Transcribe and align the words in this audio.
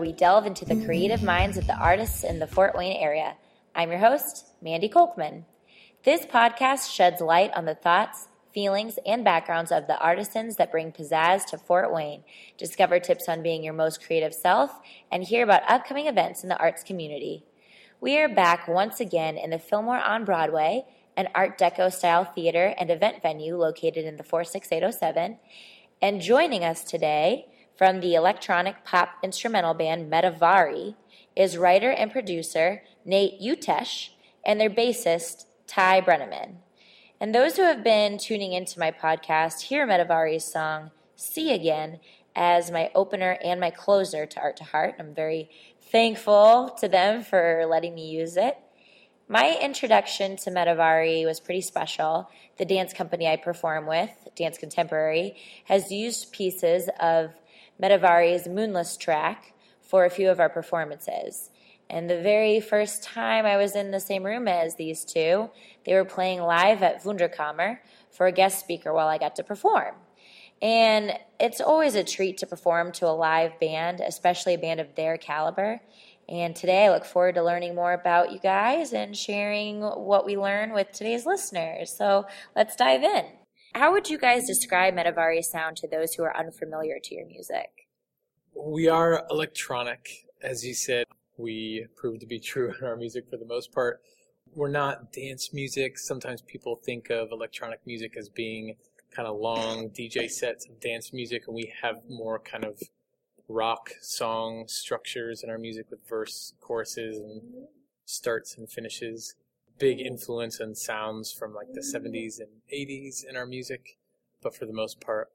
where 0.00 0.08
we 0.08 0.14
delve 0.14 0.46
into 0.46 0.64
the 0.64 0.82
creative 0.86 1.22
minds 1.22 1.58
of 1.58 1.66
the 1.66 1.76
artists 1.76 2.24
in 2.24 2.38
the 2.38 2.46
Fort 2.46 2.74
Wayne 2.74 2.96
area. 2.96 3.36
I'm 3.74 3.90
your 3.90 3.98
host, 3.98 4.46
Mandy 4.62 4.88
Kolkman. 4.88 5.44
This 6.04 6.24
podcast 6.24 6.90
sheds 6.90 7.20
light 7.20 7.50
on 7.54 7.66
the 7.66 7.74
thoughts, 7.74 8.28
feelings, 8.54 8.98
and 9.04 9.22
backgrounds 9.22 9.70
of 9.70 9.86
the 9.86 9.98
artisans 9.98 10.56
that 10.56 10.70
bring 10.70 10.90
pizzazz 10.90 11.44
to 11.50 11.58
Fort 11.58 11.92
Wayne. 11.92 12.24
Discover 12.56 13.00
tips 13.00 13.28
on 13.28 13.42
being 13.42 13.62
your 13.62 13.74
most 13.74 14.02
creative 14.02 14.32
self 14.32 14.70
and 15.12 15.22
hear 15.22 15.44
about 15.44 15.68
upcoming 15.68 16.06
events 16.06 16.42
in 16.42 16.48
the 16.48 16.56
arts 16.56 16.82
community. 16.82 17.44
We 18.00 18.16
are 18.20 18.28
back 18.34 18.68
once 18.68 19.00
again 19.00 19.36
in 19.36 19.50
the 19.50 19.58
Fillmore 19.58 20.00
on 20.00 20.24
Broadway, 20.24 20.86
an 21.14 21.28
Art 21.34 21.58
Deco 21.58 21.92
style 21.92 22.24
theater 22.24 22.74
and 22.78 22.90
event 22.90 23.20
venue 23.20 23.54
located 23.54 24.06
in 24.06 24.16
the 24.16 24.24
46807. 24.24 25.36
And 26.00 26.22
joining 26.22 26.64
us 26.64 26.84
today 26.84 27.44
from 27.80 28.00
the 28.00 28.14
electronic 28.14 28.84
pop 28.84 29.08
instrumental 29.22 29.72
band 29.72 30.12
Metavari 30.12 30.94
is 31.34 31.56
writer 31.56 31.90
and 31.90 32.12
producer 32.12 32.82
Nate 33.06 33.40
Utesch 33.40 34.10
and 34.44 34.60
their 34.60 34.68
bassist 34.68 35.46
Ty 35.66 36.02
Brinneman. 36.02 36.56
And 37.18 37.34
those 37.34 37.56
who 37.56 37.62
have 37.62 37.82
been 37.82 38.18
tuning 38.18 38.52
into 38.52 38.78
my 38.78 38.90
podcast 38.90 39.62
hear 39.62 39.86
Metavari's 39.86 40.44
song 40.44 40.90
See 41.16 41.54
Again 41.54 42.00
as 42.36 42.70
my 42.70 42.90
opener 42.94 43.38
and 43.42 43.58
my 43.58 43.70
closer 43.70 44.26
to 44.26 44.40
Art 44.40 44.58
to 44.58 44.64
Heart. 44.64 44.96
I'm 44.98 45.14
very 45.14 45.48
thankful 45.90 46.76
to 46.80 46.86
them 46.86 47.22
for 47.22 47.64
letting 47.66 47.94
me 47.94 48.10
use 48.10 48.36
it. 48.36 48.58
My 49.26 49.58
introduction 49.58 50.36
to 50.38 50.50
Metavari 50.50 51.24
was 51.24 51.40
pretty 51.40 51.62
special. 51.62 52.28
The 52.58 52.66
dance 52.66 52.92
company 52.92 53.26
I 53.26 53.36
perform 53.36 53.86
with, 53.86 54.10
Dance 54.36 54.58
Contemporary, 54.58 55.36
has 55.64 55.90
used 55.90 56.30
pieces 56.30 56.90
of 57.00 57.30
Metavari's 57.80 58.46
Moonless 58.46 58.96
track 58.96 59.54
for 59.80 60.04
a 60.04 60.10
few 60.10 60.30
of 60.30 60.38
our 60.38 60.48
performances. 60.48 61.50
And 61.88 62.08
the 62.08 62.20
very 62.20 62.60
first 62.60 63.02
time 63.02 63.44
I 63.44 63.56
was 63.56 63.74
in 63.74 63.90
the 63.90 63.98
same 63.98 64.24
room 64.24 64.46
as 64.46 64.76
these 64.76 65.04
two, 65.04 65.50
they 65.84 65.94
were 65.94 66.04
playing 66.04 66.40
live 66.40 66.82
at 66.82 67.02
Wunderkammer 67.02 67.78
for 68.10 68.26
a 68.26 68.32
guest 68.32 68.60
speaker 68.60 68.92
while 68.92 69.08
I 69.08 69.18
got 69.18 69.34
to 69.36 69.42
perform. 69.42 69.94
And 70.62 71.18
it's 71.40 71.60
always 71.60 71.94
a 71.94 72.04
treat 72.04 72.38
to 72.38 72.46
perform 72.46 72.92
to 72.92 73.06
a 73.06 73.10
live 73.10 73.58
band, 73.58 74.00
especially 74.00 74.54
a 74.54 74.58
band 74.58 74.78
of 74.78 74.94
their 74.94 75.16
caliber. 75.16 75.80
And 76.28 76.54
today 76.54 76.84
I 76.84 76.90
look 76.90 77.04
forward 77.04 77.34
to 77.36 77.42
learning 77.42 77.74
more 77.74 77.92
about 77.92 78.30
you 78.30 78.38
guys 78.38 78.92
and 78.92 79.16
sharing 79.16 79.80
what 79.80 80.24
we 80.24 80.36
learn 80.36 80.72
with 80.72 80.92
today's 80.92 81.26
listeners. 81.26 81.90
So 81.90 82.26
let's 82.54 82.76
dive 82.76 83.02
in. 83.02 83.39
How 83.74 83.92
would 83.92 84.10
you 84.10 84.18
guys 84.18 84.46
describe 84.46 84.94
Metavari's 84.94 85.48
sound 85.48 85.76
to 85.78 85.88
those 85.88 86.14
who 86.14 86.24
are 86.24 86.36
unfamiliar 86.36 86.98
to 87.04 87.14
your 87.14 87.26
music? 87.26 87.88
We 88.54 88.88
are 88.88 89.24
electronic, 89.30 90.26
as 90.42 90.66
you 90.66 90.74
said. 90.74 91.06
We 91.36 91.86
prove 91.96 92.18
to 92.20 92.26
be 92.26 92.40
true 92.40 92.74
in 92.78 92.86
our 92.86 92.96
music 92.96 93.30
for 93.30 93.36
the 93.36 93.46
most 93.46 93.72
part. 93.72 94.00
We're 94.54 94.70
not 94.70 95.12
dance 95.12 95.52
music. 95.52 95.98
Sometimes 95.98 96.42
people 96.42 96.80
think 96.84 97.10
of 97.10 97.30
electronic 97.30 97.80
music 97.86 98.16
as 98.16 98.28
being 98.28 98.74
kind 99.14 99.28
of 99.28 99.38
long 99.38 99.90
DJ 99.90 100.28
sets 100.28 100.66
of 100.68 100.80
dance 100.80 101.12
music, 101.12 101.44
and 101.46 101.54
we 101.54 101.72
have 101.82 102.00
more 102.08 102.40
kind 102.40 102.64
of 102.64 102.82
rock 103.48 103.90
song 104.00 104.64
structures 104.66 105.42
in 105.44 105.50
our 105.50 105.58
music 105.58 105.86
with 105.90 106.00
verse, 106.08 106.54
choruses, 106.60 107.18
and 107.18 107.42
mm-hmm. 107.42 107.64
starts 108.04 108.56
and 108.58 108.68
finishes 108.68 109.36
big 109.80 110.00
influence 110.00 110.60
and 110.60 110.76
sounds 110.76 111.32
from 111.32 111.54
like 111.54 111.72
the 111.72 111.80
70s 111.80 112.38
and 112.38 112.50
80s 112.72 113.24
in 113.28 113.36
our 113.36 113.46
music, 113.46 113.96
but 114.42 114.54
for 114.54 114.66
the 114.66 114.72
most 114.72 115.00
part, 115.00 115.28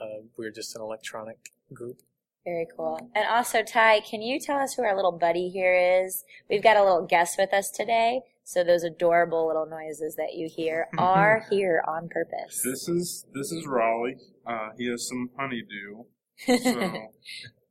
uh, 0.00 0.26
we're 0.36 0.50
just 0.50 0.74
an 0.74 0.82
electronic 0.82 1.38
group. 1.72 2.02
Very 2.44 2.66
cool. 2.76 3.10
And 3.14 3.26
also, 3.26 3.62
Ty, 3.62 4.00
can 4.00 4.20
you 4.20 4.38
tell 4.38 4.58
us 4.58 4.74
who 4.74 4.82
our 4.82 4.94
little 4.94 5.16
buddy 5.16 5.48
here 5.48 6.02
is? 6.04 6.24
We've 6.50 6.62
got 6.62 6.76
a 6.76 6.82
little 6.82 7.06
guest 7.06 7.36
with 7.38 7.54
us 7.54 7.70
today, 7.70 8.20
so 8.42 8.62
those 8.62 8.82
adorable 8.82 9.46
little 9.46 9.64
noises 9.64 10.16
that 10.16 10.34
you 10.34 10.50
hear 10.54 10.88
are 10.98 11.46
here 11.48 11.82
on 11.88 12.08
purpose. 12.10 12.60
This 12.62 12.86
is 12.88 13.24
this 13.32 13.50
is 13.50 13.66
Raleigh. 13.66 14.16
Uh, 14.46 14.70
he 14.76 14.90
has 14.90 15.08
some 15.08 15.30
honeydew. 15.38 16.04
So 16.36 16.48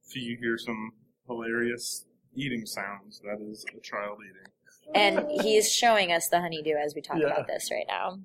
if 0.08 0.16
you 0.16 0.38
hear 0.42 0.58
some 0.58 0.94
hilarious 1.28 2.06
eating 2.34 2.66
sounds, 2.66 3.22
that 3.24 3.46
is 3.48 3.64
a 3.78 3.82
child 3.82 4.18
eating 4.24 4.53
and 4.94 5.26
he's 5.42 5.72
showing 5.72 6.12
us 6.12 6.28
the 6.30 6.42
honeydew 6.42 6.76
as 6.76 6.94
we 6.96 7.02
talk 7.02 7.18
yeah. 7.20 7.28
about 7.28 7.48
this 7.48 7.70
right 7.72 7.86
now. 7.88 8.20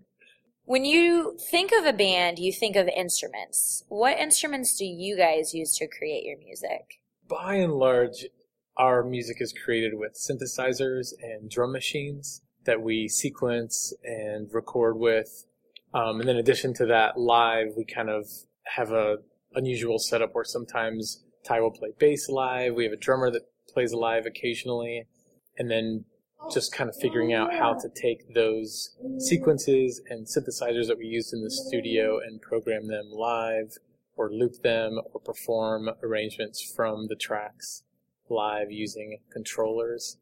When 0.65 0.85
you 0.85 1.39
think 1.51 1.73
of 1.73 1.87
a 1.87 1.95
band, 1.95 2.39
you 2.39 2.53
think 2.53 2.77
of 2.77 2.89
instruments. 2.89 3.85
What 3.89 4.19
instruments 4.19 4.77
do 4.77 4.85
you 4.85 5.17
guys 5.17 5.55
use 5.55 5.75
to 5.79 5.89
create 5.89 6.25
your 6.25 6.39
music? 6.39 7.01
By 7.27 7.55
and 7.55 7.73
large, 7.73 8.27
our 8.77 9.03
music 9.03 9.39
is 9.41 9.53
created 9.53 9.95
with 9.95 10.13
synthesizers 10.15 11.15
and 11.23 11.51
drum 11.51 11.73
machines 11.73 12.43
that 12.65 12.83
we 12.83 13.09
sequence 13.09 13.95
and 14.05 14.53
record 14.53 14.99
with. 14.99 15.47
Um, 15.95 16.21
and 16.21 16.29
then 16.29 16.37
in 16.37 16.41
addition 16.41 16.75
to 16.75 16.87
that, 16.87 17.19
live, 17.19 17.69
we 17.77 17.87
kind 17.87 18.11
of 18.11 18.27
have 18.77 18.93
a 18.93 19.17
unusual 19.55 19.99
setup 19.99 20.35
where 20.35 20.45
sometimes 20.45 21.25
Ty 21.47 21.61
will 21.61 21.71
play 21.71 21.93
bass 21.99 22.29
live. 22.29 22.75
We 22.75 22.85
have 22.85 22.93
a 22.93 22.97
drummer 22.97 23.31
that 23.31 23.43
plays 23.73 23.95
live 23.95 24.27
occasionally. 24.27 25.07
And 25.57 25.71
then 25.71 26.05
just 26.53 26.73
kind 26.73 26.89
of 26.89 26.97
figuring 26.97 27.33
out 27.33 27.53
how 27.53 27.75
to 27.75 27.89
take 27.89 28.35
those 28.35 28.97
sequences 29.19 30.01
and 30.09 30.27
synthesizers 30.27 30.87
that 30.87 30.99
we 30.99 31.07
used 31.07 31.33
in 31.33 31.43
the 31.43 31.51
studio 31.51 32.19
and 32.19 32.41
program 32.41 32.89
them 32.89 33.11
live 33.11 33.77
or 34.17 34.31
loop 34.31 34.63
them 34.63 35.01
or 35.13 35.21
perform 35.21 35.91
arrangements 36.03 36.63
from 36.63 37.07
the 37.09 37.17
tracks 37.17 37.83
live 38.29 38.71
using 38.71 39.19
controllers 39.33 40.19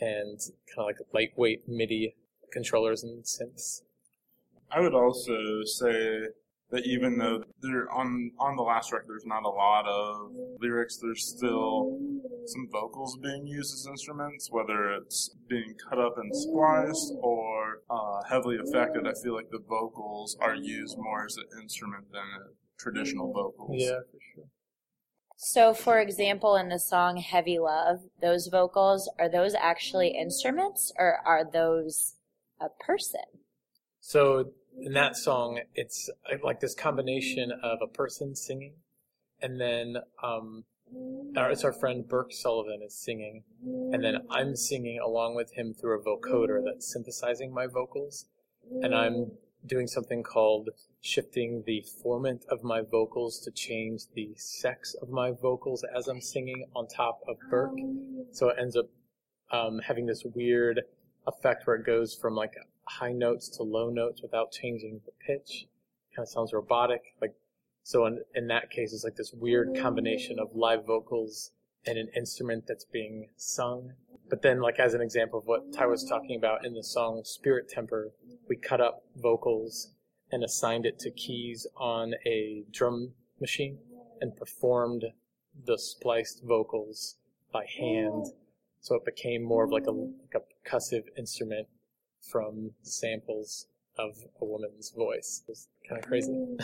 and 0.00 0.38
kind 0.74 0.78
of 0.78 0.84
like 0.86 0.96
lightweight 1.12 1.68
MIDI 1.68 2.16
controllers 2.52 3.02
and 3.02 3.24
synths. 3.24 3.82
I 4.70 4.80
would 4.80 4.94
also 4.94 5.62
say 5.64 6.28
that 6.70 6.84
even 6.84 7.18
though 7.18 7.44
there 7.60 7.90
on 7.90 8.32
on 8.38 8.56
the 8.56 8.62
last 8.62 8.92
record 8.92 9.06
there's 9.08 9.26
not 9.26 9.44
a 9.44 9.48
lot 9.48 9.86
of 9.86 10.32
lyrics, 10.60 10.96
there's 10.96 11.24
still 11.24 11.98
some 12.48 12.68
vocals 12.70 13.18
being 13.22 13.46
used 13.46 13.72
as 13.74 13.86
instruments, 13.86 14.48
whether 14.50 14.92
it's 14.92 15.34
being 15.48 15.74
cut 15.88 15.98
up 15.98 16.14
and 16.16 16.34
spliced 16.34 17.12
or 17.20 17.82
uh, 17.90 18.22
heavily 18.28 18.56
affected. 18.56 19.06
I 19.06 19.12
feel 19.22 19.34
like 19.34 19.50
the 19.50 19.62
vocals 19.68 20.36
are 20.40 20.54
used 20.54 20.96
more 20.98 21.24
as 21.24 21.36
an 21.36 21.62
instrument 21.62 22.06
than 22.12 22.22
a 22.22 22.52
traditional 22.78 23.32
vocals. 23.32 23.76
Yeah, 23.80 24.00
for 24.10 24.18
sure. 24.34 24.44
So, 25.38 25.74
for 25.74 26.00
example, 26.00 26.56
in 26.56 26.70
the 26.70 26.78
song 26.78 27.18
Heavy 27.18 27.58
Love, 27.58 28.00
those 28.22 28.46
vocals, 28.46 29.10
are 29.18 29.28
those 29.28 29.54
actually 29.54 30.16
instruments 30.18 30.92
or 30.98 31.18
are 31.26 31.44
those 31.44 32.14
a 32.58 32.68
person? 32.80 33.20
So, 34.00 34.52
in 34.80 34.92
that 34.92 35.16
song, 35.16 35.60
it's 35.74 36.08
uh, 36.30 36.36
like 36.42 36.60
this 36.60 36.74
combination 36.74 37.52
of 37.62 37.78
a 37.82 37.86
person 37.86 38.34
singing, 38.34 38.74
and 39.42 39.60
then 39.60 39.96
um, 40.22 40.64
our, 41.36 41.50
it's 41.50 41.64
our 41.64 41.72
friend 41.72 42.06
Burke 42.06 42.32
Sullivan 42.32 42.80
is 42.84 42.94
singing, 42.94 43.44
and 43.92 44.02
then 44.02 44.18
I'm 44.30 44.56
singing 44.56 44.98
along 44.98 45.34
with 45.34 45.52
him 45.52 45.74
through 45.74 46.00
a 46.00 46.02
vocoder 46.02 46.62
that's 46.64 46.92
synthesizing 46.92 47.52
my 47.52 47.66
vocals, 47.66 48.26
and 48.82 48.94
I'm 48.94 49.32
doing 49.66 49.86
something 49.86 50.22
called 50.22 50.70
shifting 51.00 51.62
the 51.66 51.84
formant 52.04 52.44
of 52.48 52.62
my 52.62 52.80
vocals 52.80 53.40
to 53.40 53.50
change 53.50 54.02
the 54.14 54.32
sex 54.36 54.94
of 55.00 55.08
my 55.08 55.30
vocals 55.30 55.84
as 55.96 56.08
I'm 56.08 56.20
singing 56.20 56.64
on 56.74 56.86
top 56.88 57.20
of 57.28 57.36
Burke. 57.50 57.78
So 58.32 58.48
it 58.48 58.56
ends 58.60 58.76
up 58.76 58.86
um, 59.50 59.80
having 59.86 60.06
this 60.06 60.24
weird 60.24 60.82
effect 61.26 61.66
where 61.66 61.76
it 61.76 61.86
goes 61.86 62.14
from 62.14 62.34
like 62.34 62.54
high 62.84 63.12
notes 63.12 63.48
to 63.56 63.62
low 63.62 63.90
notes 63.90 64.22
without 64.22 64.52
changing 64.52 65.00
the 65.04 65.12
pitch. 65.24 65.66
Kind 66.14 66.26
of 66.26 66.28
sounds 66.28 66.52
robotic. 66.52 67.02
Like 67.20 67.34
so, 67.86 68.04
in, 68.04 68.18
in 68.34 68.48
that 68.48 68.70
case, 68.70 68.92
it's 68.92 69.04
like 69.04 69.14
this 69.14 69.32
weird 69.32 69.78
combination 69.80 70.40
of 70.40 70.56
live 70.56 70.84
vocals 70.84 71.52
and 71.86 71.96
an 71.96 72.08
instrument 72.16 72.64
that's 72.66 72.84
being 72.84 73.28
sung. 73.36 73.92
But 74.28 74.42
then, 74.42 74.60
like 74.60 74.80
as 74.80 74.94
an 74.94 75.00
example 75.00 75.38
of 75.38 75.46
what 75.46 75.72
Ty 75.72 75.86
was 75.86 76.02
talking 76.02 76.36
about 76.36 76.66
in 76.66 76.74
the 76.74 76.82
song 76.82 77.22
Spirit 77.22 77.68
Temper, 77.68 78.10
we 78.48 78.56
cut 78.56 78.80
up 78.80 79.04
vocals 79.14 79.92
and 80.32 80.42
assigned 80.42 80.84
it 80.84 80.98
to 80.98 81.12
keys 81.12 81.64
on 81.76 82.14
a 82.26 82.64
drum 82.72 83.12
machine 83.40 83.78
and 84.20 84.36
performed 84.36 85.04
the 85.64 85.78
spliced 85.78 86.42
vocals 86.42 87.18
by 87.52 87.66
hand. 87.78 88.26
So 88.80 88.96
it 88.96 89.04
became 89.04 89.44
more 89.44 89.62
of 89.62 89.70
like 89.70 89.86
a, 89.86 89.92
like 89.92 90.34
a 90.34 90.40
percussive 90.68 91.04
instrument 91.16 91.68
from 92.20 92.72
samples 92.82 93.68
of 93.96 94.16
a 94.40 94.44
woman's 94.44 94.90
voice. 94.90 95.44
It 95.46 95.50
was 95.52 95.68
kind 95.88 96.02
of 96.02 96.08
crazy. 96.08 96.56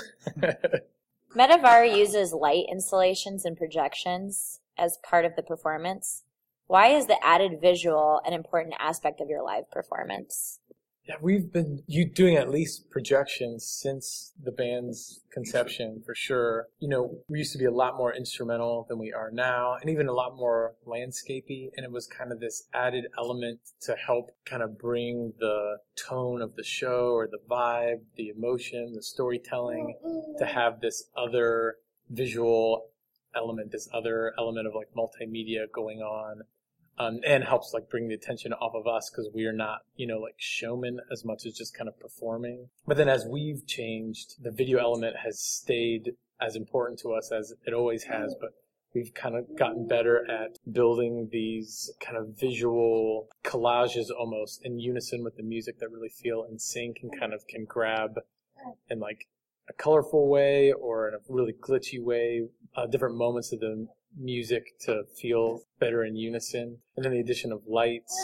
Metavari 1.35 1.97
uses 1.97 2.35
light 2.35 2.67
installations 2.71 3.47
and 3.47 3.57
projections 3.57 4.61
as 4.77 4.99
part 5.03 5.25
of 5.25 5.35
the 5.35 5.43
performance. 5.43 6.25
Why 6.67 6.89
is 6.89 7.07
the 7.07 7.17
added 7.25 7.59
visual 7.59 8.21
an 8.27 8.35
important 8.35 8.75
aspect 8.79 9.19
of 9.19 9.31
your 9.31 9.43
live 9.43 9.71
performance? 9.71 10.61
Yeah, 11.09 11.17
we've 11.21 11.53
been 11.53 11.83
you 11.89 12.09
doing 12.09 12.37
at 12.37 12.49
least 12.49 12.89
projections 12.91 13.67
since 13.67 14.33
the 14.41 14.53
band's 14.53 15.21
conception 15.33 16.01
for 16.07 16.15
sure. 16.15 16.69
You 16.79 16.89
know, 16.89 17.19
we 17.29 17.39
used 17.39 17.53
to 17.53 17.59
be 17.59 17.65
a 17.65 17.73
lot 17.73 17.97
more 17.97 18.15
instrumental 18.15 18.87
than 18.89 18.99
we 18.99 19.13
are 19.13 19.31
now, 19.33 19.77
and 19.81 19.91
even 19.91 20.07
a 20.07 20.13
lot 20.13 20.37
more 20.37 20.77
landscapey. 20.87 21.71
And 21.77 21.85
it 21.85 21.91
was 21.91 22.07
kind 22.07 22.31
of 22.31 22.39
this 22.39 22.69
added 22.73 23.07
element 23.19 23.59
to 23.81 23.97
help 23.97 24.31
kind 24.45 24.63
of 24.63 24.79
bring 24.79 25.33
the 25.41 25.79
tone 25.97 26.41
of 26.41 26.55
the 26.55 26.63
show 26.63 27.15
or 27.15 27.27
the 27.27 27.41
vibe, 27.51 28.03
the 28.17 28.29
emotion, 28.29 28.93
the 28.95 29.03
storytelling, 29.03 29.97
to 30.39 30.45
mm-hmm. 30.45 30.55
have 30.55 30.81
this 30.81 31.05
other 31.17 31.77
visual 32.11 32.91
element, 33.35 33.73
this 33.73 33.89
other 33.93 34.35
element 34.39 34.69
of 34.69 34.75
like 34.75 34.89
multimedia 34.97 35.65
going 35.73 35.99
on 35.99 36.43
um, 36.99 37.21
and 37.27 37.45
helps 37.45 37.73
like 37.73 37.89
bring 37.89 38.09
the 38.09 38.15
attention 38.15 38.53
off 38.53 38.75
of 38.75 38.87
us 38.87 39.11
because 39.11 39.31
we 39.35 39.47
are 39.47 39.53
not, 39.53 39.81
you 39.97 40.07
know, 40.07 40.19
like 40.19 40.35
showmen 40.37 41.01
as 41.11 41.25
much 41.25 41.47
as 41.47 41.55
just 41.55 41.75
kind 41.75 41.89
of 41.89 41.99
performing. 41.99 42.69
But 42.87 42.97
then 42.97 43.09
as 43.09 43.27
we've 43.27 43.67
changed, 43.67 44.43
the 44.43 44.51
video 44.51 44.79
element 44.79 45.17
has 45.25 45.41
stayed 45.41 46.13
as 46.41 46.57
important 46.57 46.99
to 47.01 47.13
us 47.13 47.31
as 47.33 47.55
it 47.67 47.73
always 47.73 48.05
has, 48.05 48.35
but 48.41 48.51
we've 48.95 49.15
kind 49.15 49.37
of 49.37 49.57
gotten 49.57 49.87
better 49.87 50.29
at 50.31 50.59
building 50.71 51.29
these 51.33 51.91
kind 52.01 52.19
of 52.19 52.39
visual 52.39 53.29
collages 53.45 54.07
almost 54.17 54.61
in 54.65 54.79
unison 54.79 55.25
with 55.25 55.37
the 55.37 55.43
music 55.43 55.79
that 55.79 55.91
really 55.91 56.11
feel 56.11 56.45
in 56.51 56.59
sync 56.59 56.99
and 57.03 57.19
kind 57.19 57.33
of 57.33 57.47
can 57.47 57.65
grab 57.65 58.19
in 58.91 59.01
like 59.01 59.27
a 59.69 59.73
colorful 59.73 60.29
way 60.29 60.73
or 60.73 61.09
in 61.09 61.15
a 61.15 61.19
really 61.29 61.53
glitchy 61.53 62.03
way, 62.03 62.43
uh, 62.77 62.87
different 62.87 63.17
moments 63.17 63.53
of 63.53 63.61
the 63.61 63.87
music 64.19 64.79
to 64.81 65.03
feel 65.21 65.63
better 65.81 66.05
in 66.05 66.17
unison. 66.17 66.79
And 66.97 67.05
then 67.05 67.13
the 67.13 67.21
addition 67.21 67.53
of 67.53 67.67
lights, 67.67 68.17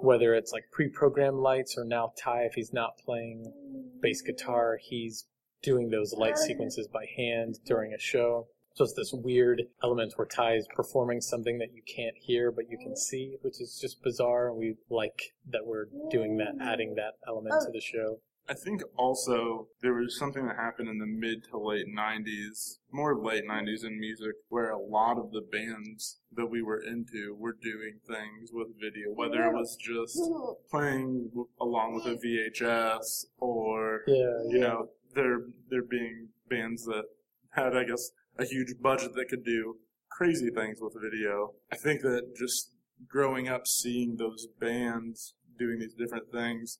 whether 0.00 0.34
it's 0.34 0.52
like 0.52 0.64
pre-programmed 0.72 1.38
lights 1.38 1.76
or 1.76 1.84
now 1.84 2.12
Ty, 2.22 2.42
if 2.42 2.54
he's 2.54 2.72
not 2.72 2.98
playing 3.04 3.52
bass 4.00 4.22
guitar, 4.22 4.78
he's 4.80 5.26
doing 5.62 5.90
those 5.90 6.12
light 6.12 6.38
sequences 6.38 6.88
by 6.88 7.06
hand 7.16 7.58
during 7.66 7.92
a 7.92 7.98
show. 7.98 8.48
So 8.74 8.84
it's 8.84 8.94
this 8.94 9.12
weird 9.12 9.62
element 9.84 10.14
where 10.16 10.26
Ty 10.26 10.54
is 10.54 10.66
performing 10.74 11.20
something 11.20 11.58
that 11.58 11.74
you 11.74 11.82
can't 11.86 12.16
hear 12.18 12.50
but 12.50 12.70
you 12.70 12.78
can 12.78 12.96
see, 12.96 13.36
which 13.42 13.60
is 13.60 13.78
just 13.80 14.02
bizarre. 14.02 14.48
And 14.48 14.56
we 14.56 14.76
like 14.90 15.34
that 15.50 15.66
we're 15.66 15.86
doing 16.10 16.38
that, 16.38 16.54
adding 16.60 16.94
that 16.94 17.12
element 17.28 17.54
to 17.66 17.70
the 17.70 17.80
show. 17.80 18.20
I 18.48 18.54
think 18.54 18.82
also 18.96 19.68
there 19.82 19.94
was 19.94 20.18
something 20.18 20.46
that 20.46 20.56
happened 20.56 20.88
in 20.88 20.98
the 20.98 21.06
mid 21.06 21.44
to 21.50 21.58
late 21.58 21.86
90s, 21.86 22.78
more 22.90 23.16
late 23.16 23.44
90s 23.48 23.84
in 23.84 23.98
music, 24.00 24.32
where 24.48 24.70
a 24.70 24.78
lot 24.78 25.16
of 25.16 25.30
the 25.30 25.40
bands 25.40 26.18
that 26.32 26.46
we 26.46 26.60
were 26.60 26.82
into 26.82 27.36
were 27.38 27.56
doing 27.62 28.00
things 28.06 28.50
with 28.52 28.68
video, 28.80 29.10
whether 29.14 29.44
it 29.44 29.52
was 29.52 29.76
just 29.76 30.18
hmm. 30.18 30.52
playing 30.70 31.30
along 31.60 31.94
with 31.94 32.06
a 32.06 32.16
VHS 32.16 33.26
or, 33.38 34.02
Yeah, 34.06 34.42
you 34.48 34.58
know, 34.60 34.88
there, 35.14 35.42
there 35.70 35.82
being 35.82 36.28
bands 36.48 36.84
that 36.86 37.04
had, 37.50 37.76
I 37.76 37.84
guess, 37.84 38.10
a 38.38 38.44
huge 38.44 38.74
budget 38.80 39.14
that 39.14 39.28
could 39.28 39.44
do 39.44 39.76
crazy 40.10 40.50
things 40.50 40.78
with 40.80 40.94
video. 41.00 41.52
I 41.70 41.76
think 41.76 42.02
that 42.02 42.36
just 42.36 42.72
growing 43.08 43.48
up 43.48 43.66
seeing 43.66 44.16
those 44.16 44.46
bands 44.60 45.34
doing 45.58 45.78
these 45.78 45.94
different 45.94 46.30
things 46.32 46.78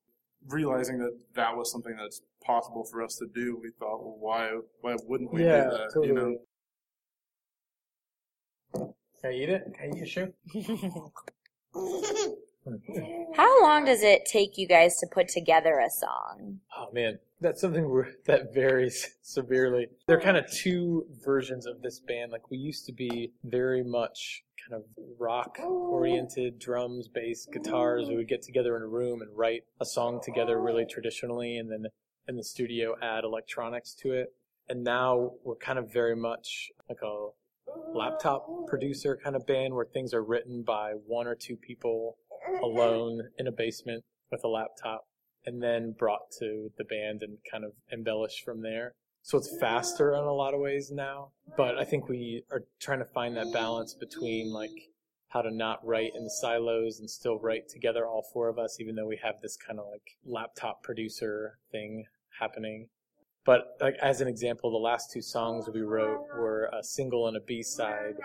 realizing 0.49 0.99
that 0.99 1.19
that 1.35 1.57
was 1.57 1.71
something 1.71 1.97
that's 1.97 2.23
possible 2.45 2.85
for 2.85 3.03
us 3.03 3.17
to 3.17 3.27
do, 3.35 3.59
we 3.63 3.71
thought, 3.79 4.03
well, 4.03 4.17
why 4.19 4.51
why 4.81 4.97
wouldn't 5.07 5.33
we 5.33 5.45
yeah, 5.45 5.65
do 5.65 5.71
that? 5.71 5.91
totally. 5.95 6.09
You 6.09 6.15
know, 6.15 6.37
Can 9.21 9.31
I 9.31 9.35
eat 9.35 9.49
it? 9.49 9.73
Can 9.79 9.85
I 9.85 9.89
eat 9.91 9.97
your 9.97 10.07
shoe? 10.07 10.33
How 13.35 13.63
long 13.63 13.85
does 13.85 14.03
it 14.03 14.25
take 14.25 14.57
you 14.57 14.69
guys 14.69 14.97
to 14.99 15.07
put 15.13 15.29
together 15.29 15.81
a 15.81 15.91
song? 15.91 16.61
Oh 16.77 16.89
man, 16.93 17.19
that's 17.41 17.61
something 17.61 18.05
that 18.27 18.55
varies 18.55 19.17
severely. 19.23 19.89
There 20.07 20.17
are 20.17 20.21
kind 20.21 20.37
of 20.37 20.51
two 20.51 21.07
versions 21.25 21.67
of 21.67 21.83
this 21.83 22.01
band. 22.01 22.31
Like 22.31 22.51
we 22.51 22.59
used 22.59 22.87
to 22.87 22.93
be 22.93 23.33
very 23.45 23.83
much 23.83 24.45
kind 24.69 24.81
of 24.81 24.89
rock 25.19 25.59
oriented, 25.61 26.59
drums, 26.59 27.09
bass, 27.09 27.47
guitars. 27.53 28.09
We 28.09 28.17
would 28.17 28.29
get 28.29 28.43
together 28.43 28.77
in 28.77 28.83
a 28.83 28.89
room 28.89 29.23
and 29.23 29.37
write 29.37 29.63
a 29.81 29.85
song 29.85 30.21
together 30.23 30.61
really 30.61 30.87
traditionally, 30.89 31.57
and 31.57 31.71
then 31.71 31.87
in 32.29 32.37
the 32.37 32.45
studio 32.45 32.95
add 33.03 33.25
electronics 33.25 33.95
to 34.03 34.13
it. 34.13 34.29
And 34.69 34.85
now 34.85 35.33
we're 35.45 35.57
kind 35.57 35.79
of 35.79 35.93
very 35.93 36.15
much 36.15 36.71
like 36.89 36.99
a 37.03 37.29
laptop 37.93 38.47
producer 38.69 39.19
kind 39.23 39.35
of 39.35 39.47
band 39.47 39.75
where 39.75 39.85
things 39.85 40.15
are 40.15 40.23
written 40.23 40.63
by 40.63 40.93
one 41.07 41.27
or 41.27 41.35
two 41.35 41.57
people 41.57 42.17
alone 42.63 43.23
in 43.39 43.47
a 43.47 43.53
basement 43.53 44.05
with 44.31 44.45
a 44.45 44.49
laptop 44.49 45.05
and 45.45 45.63
then 45.63 45.95
brought 45.99 46.31
to 46.39 46.71
the 46.79 46.85
band 46.85 47.23
and 47.23 47.39
kind 47.51 47.65
of 47.65 47.73
embellished 47.93 48.45
from 48.45 48.63
there. 48.63 48.95
So 49.23 49.39
it's 49.39 49.57
faster 49.61 50.15
in 50.15 50.21
a 50.21 50.33
lot 50.33 50.55
of 50.55 50.61
ways 50.61 50.91
now, 50.91 51.31
but 51.57 51.79
I 51.79 51.85
think 51.85 52.09
we 52.09 52.43
are 52.51 52.65
trying 52.81 52.99
to 52.99 53.05
find 53.05 53.37
that 53.37 53.53
balance 53.53 53.95
between 53.95 54.53
like 54.53 54.71
how 55.29 55.43
to 55.43 55.51
not 55.51 55.85
write 55.87 56.13
in 56.15 56.25
the 56.25 56.31
silos 56.31 56.99
and 56.99 57.09
still 57.09 57.39
write 57.39 57.69
together 57.69 58.05
all 58.05 58.25
four 58.33 58.49
of 58.49 58.59
us 58.59 58.79
even 58.81 58.97
though 58.97 59.07
we 59.07 59.19
have 59.23 59.41
this 59.41 59.57
kind 59.57 59.79
of 59.79 59.87
like 59.91 60.03
laptop 60.27 60.83
producer 60.83 61.59
thing 61.71 62.05
happening. 62.39 62.89
But 63.45 63.77
like 63.81 63.97
as 64.03 64.21
an 64.21 64.29
example, 64.29 64.71
the 64.71 64.77
last 64.77 65.11
two 65.13 65.23
songs 65.23 65.69
we 65.73 65.83
wrote 65.83 66.27
were 66.37 66.69
a 66.73 66.83
single 66.83 67.29
and 67.29 67.37
a 67.37 67.41
B-side 67.41 68.17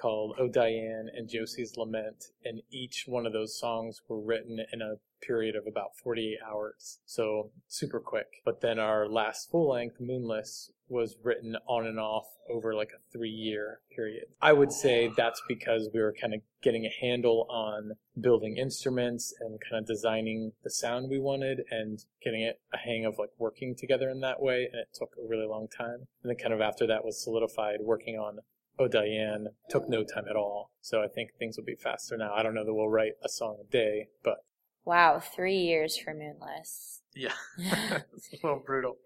called 0.00 0.36
Oh 0.38 0.48
Diane 0.48 1.08
and 1.14 1.28
Josie's 1.28 1.76
Lament, 1.76 2.24
and 2.44 2.62
each 2.70 3.04
one 3.06 3.26
of 3.26 3.32
those 3.32 3.58
songs 3.58 4.00
were 4.08 4.20
written 4.20 4.58
in 4.72 4.82
a 4.82 4.96
period 5.20 5.54
of 5.54 5.66
about 5.66 5.96
48 6.02 6.38
hours, 6.46 6.98
so 7.06 7.52
super 7.68 8.00
quick. 8.00 8.26
But 8.44 8.60
then 8.60 8.78
our 8.78 9.08
last 9.08 9.50
full 9.50 9.70
length, 9.70 10.00
Moonless, 10.00 10.70
was 10.88 11.16
written 11.22 11.56
on 11.66 11.86
and 11.86 11.98
off 11.98 12.26
over 12.50 12.74
like 12.74 12.90
a 12.94 13.00
three 13.12 13.30
year 13.30 13.80
period. 13.96 14.24
I 14.42 14.52
would 14.52 14.72
say 14.72 15.10
that's 15.16 15.40
because 15.48 15.88
we 15.94 16.00
were 16.00 16.14
kind 16.20 16.34
of 16.34 16.40
getting 16.62 16.84
a 16.84 17.04
handle 17.04 17.46
on 17.48 17.92
building 18.20 18.56
instruments 18.58 19.32
and 19.40 19.58
kind 19.60 19.80
of 19.80 19.86
designing 19.86 20.52
the 20.62 20.70
sound 20.70 21.08
we 21.08 21.18
wanted 21.18 21.62
and 21.70 22.04
getting 22.22 22.42
it 22.42 22.60
a 22.74 22.76
hang 22.76 23.06
of 23.06 23.18
like 23.18 23.30
working 23.38 23.74
together 23.74 24.10
in 24.10 24.20
that 24.20 24.42
way, 24.42 24.68
and 24.70 24.80
it 24.80 24.88
took 24.92 25.12
a 25.16 25.26
really 25.26 25.46
long 25.46 25.66
time. 25.66 26.06
And 26.22 26.30
then 26.30 26.36
kind 26.36 26.52
of 26.52 26.60
after 26.60 26.86
that 26.88 27.04
was 27.04 27.22
solidified 27.22 27.78
working 27.80 28.16
on 28.16 28.40
Oh 28.78 28.88
Diane 28.88 29.48
took 29.70 29.88
no 29.88 30.02
time 30.02 30.24
at 30.28 30.36
all. 30.36 30.70
So 30.80 31.02
I 31.02 31.08
think 31.08 31.30
things 31.38 31.56
will 31.56 31.64
be 31.64 31.74
faster 31.76 32.16
now. 32.16 32.32
I 32.34 32.42
don't 32.42 32.54
know 32.54 32.64
that 32.64 32.74
we'll 32.74 32.88
write 32.88 33.12
a 33.24 33.28
song 33.28 33.58
a 33.60 33.70
day, 33.70 34.08
but 34.24 34.38
Wow, 34.84 35.20
three 35.20 35.58
years 35.58 35.96
for 35.96 36.12
Moonless. 36.14 37.02
yeah, 37.14 37.32
it's 37.58 38.32
a 38.32 38.36
little 38.46 38.62
brutal. 38.64 38.96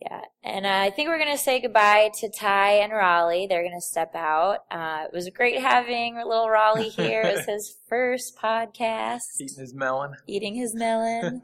Yeah, 0.00 0.20
and 0.44 0.64
uh, 0.64 0.68
I 0.68 0.90
think 0.90 1.08
we're 1.08 1.18
gonna 1.18 1.36
say 1.36 1.60
goodbye 1.60 2.10
to 2.20 2.30
Ty 2.30 2.74
and 2.74 2.92
Raleigh. 2.92 3.48
They're 3.48 3.64
gonna 3.64 3.80
step 3.80 4.14
out. 4.14 4.58
Uh, 4.70 5.06
it 5.06 5.12
was 5.12 5.28
great 5.30 5.58
having 5.60 6.14
little 6.14 6.48
Raleigh 6.48 6.90
here. 6.90 7.22
It 7.22 7.36
was 7.38 7.46
his 7.48 7.76
first 7.88 8.36
podcast, 8.38 9.40
Eating 9.40 9.56
his 9.58 9.74
melon. 9.74 10.12
eating 10.28 10.54
his 10.54 10.72
melon. 10.72 11.40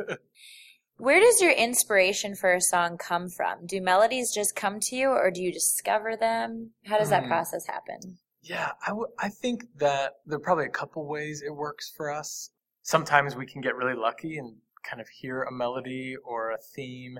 Where 0.96 1.18
does 1.20 1.40
your 1.40 1.50
inspiration 1.50 2.36
for 2.36 2.52
a 2.52 2.60
song 2.60 2.98
come 2.98 3.28
from? 3.28 3.66
Do 3.66 3.80
melodies 3.80 4.32
just 4.32 4.54
come 4.54 4.78
to 4.80 4.96
you, 4.96 5.08
or 5.08 5.30
do 5.30 5.42
you 5.42 5.52
discover 5.52 6.16
them? 6.16 6.70
How 6.86 6.98
does 6.98 7.10
that 7.10 7.24
Hmm. 7.24 7.28
process 7.28 7.66
happen? 7.66 8.18
Yeah, 8.42 8.72
I, 8.82 8.90
w- 8.90 9.12
I 9.18 9.28
think 9.28 9.64
that 9.78 10.12
there 10.26 10.36
are 10.36 10.40
probably 10.40 10.66
a 10.66 10.70
couple 10.70 11.06
ways 11.06 11.42
it 11.42 11.54
works 11.54 11.90
for 11.96 12.10
us. 12.10 12.50
Sometimes 12.82 13.34
we 13.34 13.46
can 13.46 13.60
get 13.60 13.74
really 13.74 13.94
lucky 13.94 14.38
and 14.38 14.56
kind 14.84 15.00
of 15.00 15.08
hear 15.08 15.42
a 15.42 15.52
melody 15.52 16.14
or 16.22 16.50
a 16.52 16.58
theme 16.58 17.18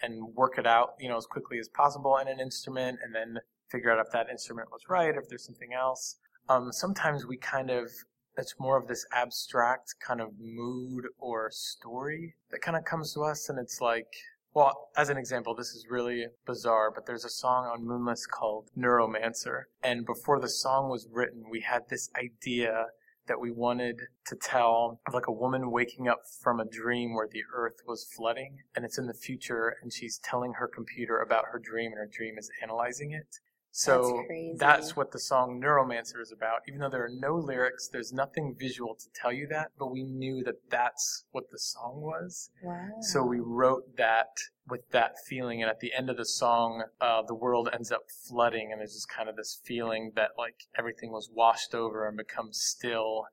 and 0.00 0.34
work 0.34 0.58
it 0.58 0.66
out, 0.66 0.94
you 0.98 1.08
know, 1.08 1.16
as 1.16 1.26
quickly 1.26 1.58
as 1.58 1.68
possible 1.68 2.16
in 2.16 2.26
an 2.26 2.40
instrument 2.40 2.98
and 3.04 3.14
then 3.14 3.38
figure 3.70 3.90
out 3.92 4.04
if 4.04 4.10
that 4.12 4.30
instrument 4.30 4.70
was 4.72 4.82
right, 4.88 5.14
if 5.14 5.28
there's 5.28 5.44
something 5.44 5.72
else. 5.74 6.16
Um, 6.48 6.72
sometimes 6.72 7.24
we 7.26 7.36
kind 7.36 7.70
of, 7.70 7.88
it's 8.36 8.54
more 8.58 8.76
of 8.76 8.88
this 8.88 9.04
abstract 9.12 9.94
kind 10.06 10.20
of 10.20 10.30
mood 10.40 11.04
or 11.18 11.50
story 11.50 12.34
that 12.50 12.62
kind 12.62 12.76
of 12.76 12.84
comes 12.84 13.12
to 13.14 13.22
us 13.22 13.48
and 13.48 13.58
it's 13.58 13.80
like, 13.80 14.06
well, 14.54 14.90
as 14.96 15.08
an 15.08 15.16
example, 15.16 15.54
this 15.54 15.68
is 15.68 15.86
really 15.88 16.26
bizarre, 16.46 16.90
but 16.90 17.06
there's 17.06 17.24
a 17.24 17.30
song 17.30 17.64
on 17.66 17.86
Moonless 17.86 18.26
called 18.26 18.68
Neuromancer. 18.76 19.62
And 19.82 20.04
before 20.04 20.40
the 20.40 20.48
song 20.48 20.90
was 20.90 21.08
written, 21.10 21.44
we 21.50 21.60
had 21.60 21.88
this 21.88 22.10
idea 22.14 22.86
that 23.28 23.40
we 23.40 23.50
wanted 23.50 23.98
to 24.26 24.36
tell 24.36 25.00
of 25.06 25.14
like 25.14 25.26
a 25.26 25.32
woman 25.32 25.70
waking 25.70 26.08
up 26.08 26.22
from 26.42 26.60
a 26.60 26.64
dream 26.64 27.14
where 27.14 27.28
the 27.30 27.42
earth 27.54 27.80
was 27.86 28.04
flooding 28.04 28.58
and 28.74 28.84
it's 28.84 28.98
in 28.98 29.06
the 29.06 29.14
future 29.14 29.76
and 29.80 29.92
she's 29.92 30.18
telling 30.18 30.54
her 30.54 30.68
computer 30.68 31.18
about 31.18 31.46
her 31.52 31.58
dream 31.58 31.92
and 31.92 31.98
her 31.98 32.10
dream 32.10 32.36
is 32.36 32.50
analyzing 32.62 33.12
it. 33.12 33.38
So 33.74 34.22
That's 34.58 34.82
that's 34.82 34.96
what 34.96 35.12
the 35.12 35.18
song 35.18 35.60
Neuromancer 35.62 36.20
is 36.20 36.30
about. 36.30 36.60
Even 36.68 36.80
though 36.80 36.90
there 36.90 37.04
are 37.04 37.10
no 37.10 37.36
lyrics, 37.36 37.88
there's 37.88 38.12
nothing 38.12 38.54
visual 38.58 38.94
to 38.94 39.06
tell 39.14 39.32
you 39.32 39.46
that, 39.48 39.70
but 39.78 39.90
we 39.90 40.02
knew 40.02 40.44
that 40.44 40.56
that's 40.68 41.24
what 41.32 41.50
the 41.50 41.58
song 41.58 42.02
was. 42.02 42.50
Wow. 42.62 42.88
So 43.00 43.22
we 43.22 43.40
wrote 43.40 43.96
that 43.96 44.36
with 44.68 44.90
that 44.90 45.14
feeling, 45.26 45.62
and 45.62 45.70
at 45.70 45.80
the 45.80 45.92
end 45.96 46.10
of 46.10 46.18
the 46.18 46.26
song, 46.26 46.84
uh, 47.00 47.22
the 47.22 47.34
world 47.34 47.70
ends 47.72 47.90
up 47.90 48.02
flooding, 48.28 48.72
and 48.72 48.80
there's 48.80 48.92
just 48.94 49.08
kind 49.08 49.28
of 49.28 49.36
this 49.36 49.58
feeling 49.64 50.12
that 50.16 50.30
like 50.36 50.66
everything 50.78 51.10
was 51.10 51.30
washed 51.32 51.74
over 51.74 52.06
and 52.06 52.16
becomes 52.16 52.60
still, 52.60 53.24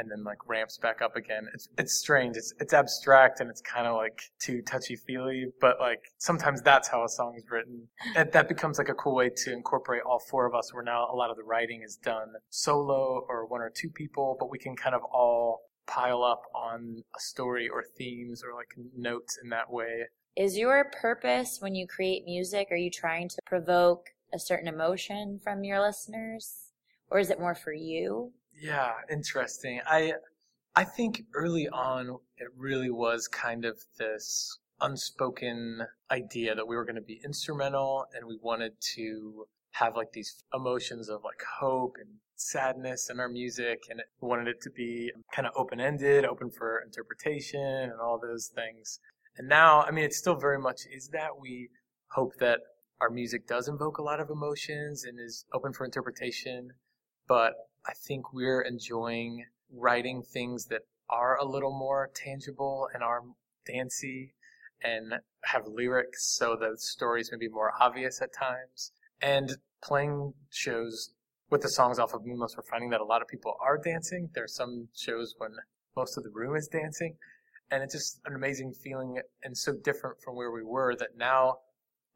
and 0.00 0.10
then 0.10 0.24
like 0.24 0.48
ramps 0.48 0.78
back 0.78 1.02
up 1.02 1.14
again. 1.16 1.46
It's 1.54 1.68
it's 1.78 1.94
strange. 1.94 2.36
It's 2.36 2.52
it's 2.58 2.72
abstract 2.72 3.40
and 3.40 3.50
it's 3.50 3.60
kind 3.60 3.86
of 3.86 3.96
like 3.96 4.20
too 4.40 4.62
touchy 4.62 4.96
feely, 4.96 5.46
but 5.60 5.78
like 5.78 6.00
sometimes 6.18 6.62
that's 6.62 6.88
how 6.88 7.04
a 7.04 7.08
song 7.08 7.34
is 7.36 7.44
written. 7.50 7.86
That 8.14 8.48
becomes 8.48 8.78
like 8.78 8.88
a 8.88 8.94
cool 8.94 9.14
way 9.14 9.30
to 9.44 9.52
incorporate 9.52 10.02
all 10.02 10.20
four 10.30 10.46
of 10.46 10.54
us. 10.54 10.72
Where 10.72 10.82
now 10.82 11.08
a 11.12 11.14
lot 11.14 11.30
of 11.30 11.36
the 11.36 11.44
writing 11.44 11.82
is 11.82 11.96
done 11.96 12.32
solo 12.48 13.24
or 13.28 13.46
one 13.46 13.60
or 13.60 13.70
two 13.70 13.90
people, 13.90 14.36
but 14.40 14.50
we 14.50 14.58
can 14.58 14.74
kind 14.74 14.94
of 14.94 15.02
all 15.04 15.60
pile 15.86 16.22
up 16.22 16.42
on 16.54 17.02
a 17.16 17.20
story 17.20 17.68
or 17.68 17.84
themes 17.98 18.42
or 18.42 18.54
like 18.54 18.74
notes 18.96 19.38
in 19.42 19.50
that 19.50 19.70
way. 19.70 20.04
Is 20.36 20.56
your 20.56 20.90
purpose 21.00 21.58
when 21.60 21.74
you 21.74 21.86
create 21.86 22.24
music, 22.24 22.68
are 22.70 22.76
you 22.76 22.90
trying 22.90 23.28
to 23.28 23.36
provoke 23.44 24.10
a 24.32 24.38
certain 24.38 24.68
emotion 24.68 25.40
from 25.42 25.64
your 25.64 25.80
listeners? 25.80 26.70
Or 27.10 27.18
is 27.18 27.30
it 27.30 27.40
more 27.40 27.56
for 27.56 27.72
you? 27.72 28.32
Yeah, 28.60 28.92
interesting. 29.10 29.80
I 29.86 30.12
I 30.76 30.84
think 30.84 31.22
early 31.34 31.68
on 31.68 32.18
it 32.36 32.48
really 32.56 32.90
was 32.90 33.26
kind 33.26 33.64
of 33.64 33.78
this 33.98 34.58
unspoken 34.80 35.82
idea 36.10 36.54
that 36.54 36.66
we 36.68 36.76
were 36.76 36.84
going 36.84 36.96
to 36.96 37.02
be 37.02 37.20
instrumental 37.24 38.06
and 38.14 38.26
we 38.26 38.38
wanted 38.42 38.72
to 38.96 39.46
have 39.72 39.96
like 39.96 40.12
these 40.12 40.44
emotions 40.54 41.08
of 41.08 41.22
like 41.24 41.42
hope 41.60 41.96
and 41.98 42.08
sadness 42.36 43.08
in 43.10 43.20
our 43.20 43.28
music 43.28 43.80
and 43.90 44.02
we 44.20 44.28
wanted 44.28 44.48
it 44.48 44.60
to 44.62 44.70
be 44.70 45.12
kind 45.34 45.46
of 45.46 45.52
open-ended, 45.56 46.24
open 46.24 46.50
for 46.50 46.82
interpretation 46.84 47.60
and 47.60 48.00
all 48.02 48.18
those 48.18 48.50
things. 48.54 49.00
And 49.36 49.48
now, 49.48 49.82
I 49.82 49.90
mean, 49.90 50.04
it 50.04 50.14
still 50.14 50.36
very 50.36 50.58
much 50.58 50.82
is 50.94 51.08
that 51.08 51.38
we 51.40 51.70
hope 52.12 52.32
that 52.40 52.60
our 53.00 53.10
music 53.10 53.46
does 53.46 53.68
invoke 53.68 53.98
a 53.98 54.02
lot 54.02 54.20
of 54.20 54.30
emotions 54.30 55.04
and 55.04 55.18
is 55.20 55.44
open 55.54 55.72
for 55.72 55.84
interpretation, 55.84 56.70
but 57.28 57.54
I 57.86 57.92
think 57.94 58.32
we're 58.32 58.60
enjoying 58.60 59.46
writing 59.72 60.22
things 60.22 60.66
that 60.66 60.82
are 61.08 61.36
a 61.36 61.44
little 61.44 61.76
more 61.76 62.10
tangible 62.14 62.88
and 62.92 63.02
are 63.02 63.22
dancey 63.66 64.34
and 64.82 65.14
have 65.44 65.66
lyrics 65.66 66.36
so 66.36 66.56
the 66.56 66.76
stories 66.76 67.30
may 67.32 67.38
be 67.38 67.48
more 67.48 67.72
obvious 67.80 68.20
at 68.22 68.32
times. 68.32 68.92
And 69.20 69.56
playing 69.82 70.34
shows 70.50 71.12
with 71.50 71.62
the 71.62 71.68
songs 71.70 71.98
off 71.98 72.14
of 72.14 72.24
Moonless, 72.24 72.54
we're 72.56 72.70
finding 72.70 72.90
that 72.90 73.00
a 73.00 73.04
lot 73.04 73.22
of 73.22 73.28
people 73.28 73.56
are 73.60 73.78
dancing. 73.78 74.30
There 74.34 74.44
are 74.44 74.48
some 74.48 74.88
shows 74.94 75.34
when 75.38 75.50
most 75.96 76.16
of 76.16 76.24
the 76.24 76.30
room 76.30 76.56
is 76.56 76.68
dancing. 76.68 77.16
And 77.70 77.82
it's 77.82 77.94
just 77.94 78.20
an 78.26 78.34
amazing 78.34 78.72
feeling 78.72 79.20
and 79.42 79.56
so 79.56 79.72
different 79.84 80.20
from 80.22 80.36
where 80.36 80.50
we 80.50 80.62
were 80.62 80.96
that 80.96 81.16
now, 81.16 81.58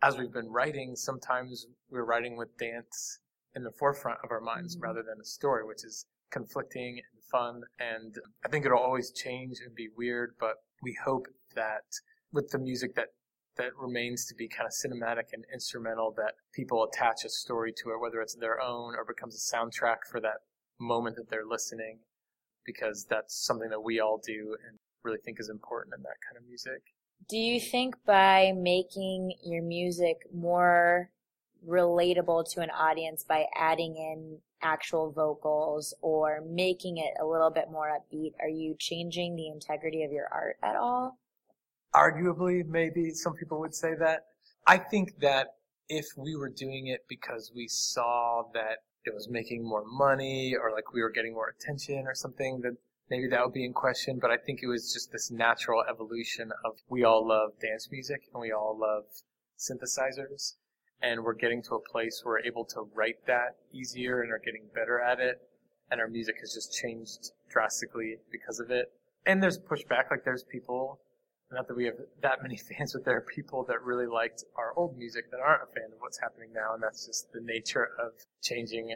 as 0.02 0.18
we've 0.18 0.32
been 0.32 0.50
writing, 0.50 0.96
sometimes 0.96 1.66
we're 1.90 2.04
writing 2.04 2.36
with 2.36 2.56
dance 2.58 3.20
in 3.54 3.62
the 3.62 3.72
forefront 3.78 4.18
of 4.24 4.30
our 4.30 4.40
minds 4.40 4.76
mm-hmm. 4.76 4.84
rather 4.84 5.02
than 5.02 5.20
a 5.20 5.24
story, 5.24 5.64
which 5.64 5.84
is 5.84 6.06
conflicting 6.30 6.98
and 6.98 7.24
fun. 7.30 7.62
And 7.78 8.14
I 8.44 8.48
think 8.48 8.66
it'll 8.66 8.78
always 8.78 9.12
change 9.12 9.58
and 9.64 9.74
be 9.74 9.88
weird, 9.96 10.34
but 10.38 10.56
we 10.82 10.96
hope 11.04 11.26
that 11.54 11.84
with 12.32 12.50
the 12.50 12.58
music 12.58 12.94
that 12.96 13.08
that 13.56 13.70
remains 13.80 14.26
to 14.26 14.34
be 14.34 14.48
kind 14.48 14.66
of 14.66 14.72
cinematic 14.72 15.32
and 15.32 15.44
instrumental 15.52 16.12
that 16.16 16.34
people 16.52 16.82
attach 16.84 17.24
a 17.24 17.28
story 17.28 17.72
to 17.72 17.90
it, 17.90 18.00
whether 18.00 18.20
it's 18.20 18.34
their 18.34 18.60
own 18.60 18.94
or 18.96 19.04
becomes 19.04 19.36
a 19.36 19.56
soundtrack 19.56 19.98
for 20.10 20.20
that 20.20 20.38
moment 20.80 21.14
that 21.14 21.30
they're 21.30 21.46
listening, 21.46 22.00
because 22.66 23.06
that's 23.08 23.46
something 23.46 23.70
that 23.70 23.82
we 23.84 24.00
all 24.00 24.20
do 24.26 24.56
and 24.66 24.78
really 25.04 25.18
think 25.24 25.38
is 25.38 25.48
important 25.48 25.94
in 25.96 26.02
that 26.02 26.16
kind 26.28 26.36
of 26.36 26.48
music. 26.48 26.82
Do 27.28 27.36
you 27.36 27.60
think 27.60 27.94
by 28.04 28.52
making 28.56 29.34
your 29.44 29.62
music 29.62 30.26
more 30.34 31.10
relatable 31.68 32.50
to 32.52 32.60
an 32.60 32.70
audience 32.70 33.24
by 33.24 33.46
adding 33.54 33.96
in 33.96 34.38
actual 34.62 35.12
vocals 35.12 35.94
or 36.00 36.42
making 36.48 36.98
it 36.98 37.12
a 37.20 37.26
little 37.26 37.50
bit 37.50 37.70
more 37.70 37.88
upbeat, 37.88 38.32
are 38.40 38.48
you 38.48 38.74
changing 38.78 39.36
the 39.36 39.48
integrity 39.48 40.02
of 40.02 40.12
your 40.12 40.28
art 40.32 40.56
at 40.62 40.76
all? 40.76 41.18
Arguably, 41.94 42.66
maybe 42.66 43.10
some 43.10 43.34
people 43.34 43.60
would 43.60 43.74
say 43.74 43.94
that. 43.98 44.26
I 44.66 44.78
think 44.78 45.20
that 45.20 45.54
if 45.88 46.06
we 46.16 46.34
were 46.34 46.48
doing 46.48 46.88
it 46.88 47.04
because 47.08 47.52
we 47.54 47.68
saw 47.68 48.42
that 48.54 48.78
it 49.04 49.12
was 49.14 49.28
making 49.28 49.62
more 49.62 49.84
money 49.84 50.54
or 50.60 50.72
like 50.72 50.92
we 50.92 51.02
were 51.02 51.10
getting 51.10 51.34
more 51.34 51.54
attention 51.58 52.04
or 52.06 52.14
something, 52.14 52.60
then 52.62 52.76
maybe 53.10 53.28
that 53.28 53.44
would 53.44 53.52
be 53.52 53.64
in 53.64 53.74
question. 53.74 54.18
But 54.18 54.30
I 54.30 54.38
think 54.38 54.60
it 54.62 54.66
was 54.66 54.92
just 54.92 55.12
this 55.12 55.30
natural 55.30 55.84
evolution 55.88 56.50
of 56.64 56.72
we 56.88 57.04
all 57.04 57.26
love 57.26 57.50
dance 57.60 57.88
music 57.92 58.22
and 58.32 58.40
we 58.40 58.50
all 58.50 58.76
love 58.78 59.04
synthesizers 59.58 60.54
and 61.04 61.22
we're 61.22 61.34
getting 61.34 61.62
to 61.62 61.74
a 61.74 61.80
place 61.80 62.22
where 62.24 62.34
we're 62.34 62.46
able 62.46 62.64
to 62.64 62.88
write 62.94 63.26
that 63.26 63.56
easier 63.72 64.22
and 64.22 64.32
are 64.32 64.40
getting 64.42 64.62
better 64.74 65.00
at 65.00 65.20
it. 65.20 65.36
And 65.90 66.00
our 66.00 66.08
music 66.08 66.36
has 66.40 66.54
just 66.54 66.72
changed 66.72 67.32
drastically 67.50 68.16
because 68.32 68.58
of 68.58 68.70
it. 68.70 68.90
And 69.26 69.42
there's 69.42 69.58
pushback, 69.58 70.10
like 70.10 70.24
there's 70.24 70.44
people, 70.44 71.00
not 71.52 71.68
that 71.68 71.76
we 71.76 71.84
have 71.84 71.96
that 72.22 72.42
many 72.42 72.56
fans, 72.78 72.94
but 72.94 73.04
there 73.04 73.16
are 73.16 73.26
people 73.34 73.64
that 73.68 73.82
really 73.82 74.06
liked 74.06 74.44
our 74.56 74.72
old 74.76 74.96
music 74.96 75.30
that 75.30 75.40
aren't 75.40 75.62
a 75.62 75.66
fan 75.66 75.92
of 75.92 75.98
what's 76.00 76.18
happening 76.18 76.50
now, 76.54 76.74
and 76.74 76.82
that's 76.82 77.06
just 77.06 77.30
the 77.32 77.40
nature 77.40 77.90
of 77.98 78.12
changing 78.42 78.94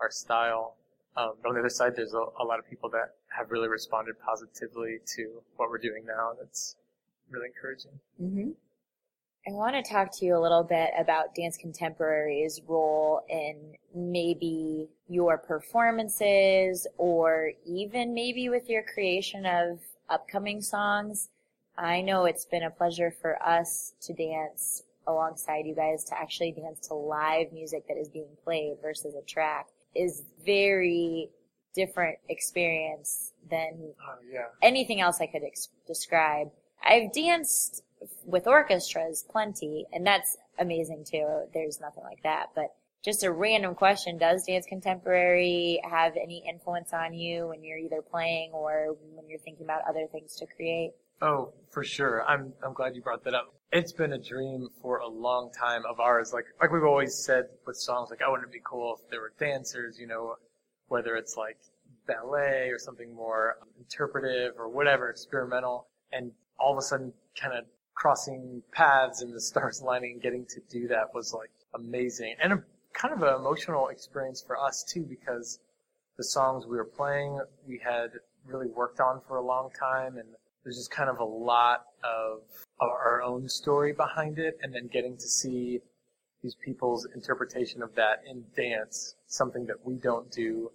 our 0.00 0.10
style. 0.10 0.76
Um, 1.16 1.32
but 1.42 1.50
on 1.50 1.54
the 1.54 1.60
other 1.60 1.70
side, 1.70 1.92
there's 1.96 2.12
a, 2.12 2.24
a 2.42 2.44
lot 2.44 2.58
of 2.58 2.68
people 2.68 2.90
that 2.90 3.14
have 3.28 3.50
really 3.50 3.68
responded 3.68 4.16
positively 4.20 4.98
to 5.16 5.42
what 5.56 5.70
we're 5.70 5.78
doing 5.78 6.04
now. 6.06 6.30
And 6.30 6.40
that's 6.40 6.76
really 7.30 7.46
encouraging. 7.46 7.98
Mm-hmm. 8.20 8.50
I 9.48 9.52
want 9.52 9.76
to 9.76 9.82
talk 9.88 10.10
to 10.18 10.24
you 10.24 10.36
a 10.36 10.40
little 10.40 10.64
bit 10.64 10.90
about 10.98 11.36
Dance 11.36 11.56
Contemporary's 11.56 12.60
role 12.66 13.20
in 13.28 13.76
maybe 13.94 14.88
your 15.08 15.38
performances 15.38 16.84
or 16.98 17.52
even 17.64 18.12
maybe 18.12 18.48
with 18.48 18.68
your 18.68 18.82
creation 18.82 19.46
of 19.46 19.78
upcoming 20.10 20.60
songs. 20.60 21.28
I 21.78 22.00
know 22.00 22.24
it's 22.24 22.44
been 22.44 22.64
a 22.64 22.70
pleasure 22.70 23.14
for 23.22 23.40
us 23.40 23.94
to 24.00 24.12
dance 24.12 24.82
alongside 25.06 25.64
you 25.64 25.76
guys 25.76 26.02
to 26.04 26.18
actually 26.18 26.50
dance 26.50 26.88
to 26.88 26.94
live 26.94 27.52
music 27.52 27.86
that 27.86 27.96
is 27.96 28.08
being 28.08 28.36
played 28.42 28.78
versus 28.82 29.14
a 29.14 29.22
track 29.22 29.68
is 29.94 30.24
very 30.44 31.30
different 31.72 32.18
experience 32.28 33.32
than 33.48 33.92
uh, 34.08 34.16
yeah. 34.28 34.46
anything 34.60 35.00
else 35.00 35.20
I 35.20 35.26
could 35.26 35.44
ex- 35.44 35.68
describe. 35.86 36.50
I've 36.84 37.12
danced 37.12 37.84
with 38.24 38.46
orchestras 38.46 39.24
plenty, 39.30 39.86
and 39.92 40.06
that's 40.06 40.36
amazing 40.58 41.04
too. 41.04 41.44
There's 41.52 41.80
nothing 41.80 42.04
like 42.04 42.22
that. 42.22 42.50
But 42.54 42.74
just 43.04 43.24
a 43.24 43.30
random 43.30 43.74
question: 43.74 44.18
Does 44.18 44.44
dance 44.44 44.66
contemporary 44.66 45.80
have 45.88 46.16
any 46.16 46.44
influence 46.48 46.92
on 46.92 47.14
you 47.14 47.48
when 47.48 47.62
you're 47.62 47.78
either 47.78 48.02
playing 48.02 48.52
or 48.52 48.96
when 49.14 49.28
you're 49.28 49.38
thinking 49.38 49.64
about 49.64 49.82
other 49.88 50.06
things 50.10 50.36
to 50.36 50.46
create? 50.46 50.92
Oh, 51.22 51.52
for 51.70 51.82
sure. 51.82 52.24
I'm 52.26 52.52
I'm 52.64 52.74
glad 52.74 52.94
you 52.94 53.02
brought 53.02 53.24
that 53.24 53.34
up. 53.34 53.54
It's 53.72 53.92
been 53.92 54.12
a 54.12 54.18
dream 54.18 54.68
for 54.80 54.98
a 54.98 55.08
long 55.08 55.50
time 55.52 55.82
of 55.88 56.00
ours. 56.00 56.32
Like 56.32 56.46
like 56.60 56.70
we've 56.70 56.84
always 56.84 57.14
said 57.14 57.44
with 57.66 57.76
songs, 57.76 58.10
like, 58.10 58.20
oh, 58.26 58.32
wouldn't 58.32 58.48
it 58.48 58.52
be 58.52 58.60
cool 58.64 58.96
if 59.00 59.10
there 59.10 59.20
were 59.20 59.32
dancers? 59.38 59.98
You 59.98 60.06
know, 60.06 60.36
whether 60.88 61.16
it's 61.16 61.36
like 61.36 61.58
ballet 62.06 62.70
or 62.70 62.78
something 62.78 63.14
more 63.14 63.56
interpretive 63.78 64.54
or 64.58 64.68
whatever, 64.68 65.10
experimental, 65.10 65.88
and 66.12 66.30
all 66.58 66.72
of 66.72 66.78
a 66.78 66.82
sudden, 66.82 67.12
kind 67.40 67.54
of 67.54 67.64
crossing 67.96 68.62
paths 68.72 69.22
and 69.22 69.34
the 69.34 69.40
stars 69.40 69.80
aligning 69.82 70.12
and 70.12 70.22
getting 70.22 70.46
to 70.46 70.60
do 70.70 70.86
that 70.88 71.12
was 71.12 71.34
like 71.34 71.50
amazing. 71.74 72.36
And 72.40 72.52
a 72.52 72.62
kind 72.96 73.12
of 73.12 73.22
an 73.22 73.34
emotional 73.34 73.88
experience 73.88 74.42
for 74.46 74.58
us 74.58 74.84
too 74.84 75.02
because 75.02 75.58
the 76.16 76.24
songs 76.24 76.66
we 76.66 76.76
were 76.76 76.84
playing 76.84 77.38
we 77.68 77.80
had 77.84 78.10
really 78.46 78.68
worked 78.68 79.00
on 79.00 79.20
for 79.28 79.36
a 79.36 79.42
long 79.42 79.70
time 79.78 80.16
and 80.16 80.28
there's 80.64 80.76
just 80.76 80.90
kind 80.90 81.10
of 81.10 81.18
a 81.18 81.24
lot 81.24 81.86
of 82.02 82.40
our 82.80 83.22
own 83.22 83.48
story 83.48 83.92
behind 83.92 84.38
it 84.38 84.58
and 84.62 84.74
then 84.74 84.88
getting 84.90 85.16
to 85.16 85.28
see 85.28 85.80
these 86.42 86.56
people's 86.64 87.06
interpretation 87.14 87.82
of 87.82 87.94
that 87.94 88.22
in 88.28 88.42
dance 88.56 89.16
something 89.26 89.66
that 89.66 89.76
we 89.84 89.96
don't 89.96 90.30
do 90.30 90.70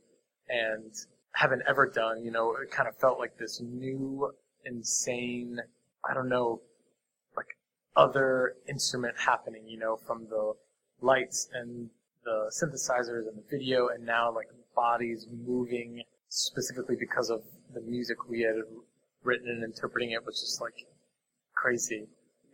and 0.50 0.92
haven't 1.34 1.64
ever 1.68 1.88
done 1.88 2.24
you 2.24 2.30
know 2.30 2.56
it 2.62 2.70
kind 2.70 2.88
of 2.88 2.96
felt 2.98 3.18
like 3.18 3.36
this 3.38 3.62
new 3.62 4.30
insane 4.66 5.60
i 6.08 6.14
don't 6.14 6.30
know 6.30 6.62
other 7.96 8.56
instrument 8.70 9.16
happening, 9.18 9.68
you 9.68 9.78
know, 9.78 9.98
from 9.98 10.28
the 10.30 10.54
lights 11.02 11.50
and 11.54 11.90
the 12.24 12.52
synthesizers 12.52 13.28
and 13.28 13.38
the 13.38 13.44
video 13.50 13.88
and 13.88 14.06
now 14.06 14.34
like 14.34 14.48
bodies 14.76 15.28
moving 15.46 16.04
specifically 16.30 16.96
because 17.00 17.30
of 17.30 17.42
the 17.74 17.82
music 17.82 18.30
we 18.30 18.42
had 18.42 18.56
written 19.24 19.50
and 19.50 19.64
interpreting 19.64 20.12
it 20.12 20.26
was 20.26 20.40
just 20.40 20.62
like 20.62 20.86
crazy. 21.54 22.08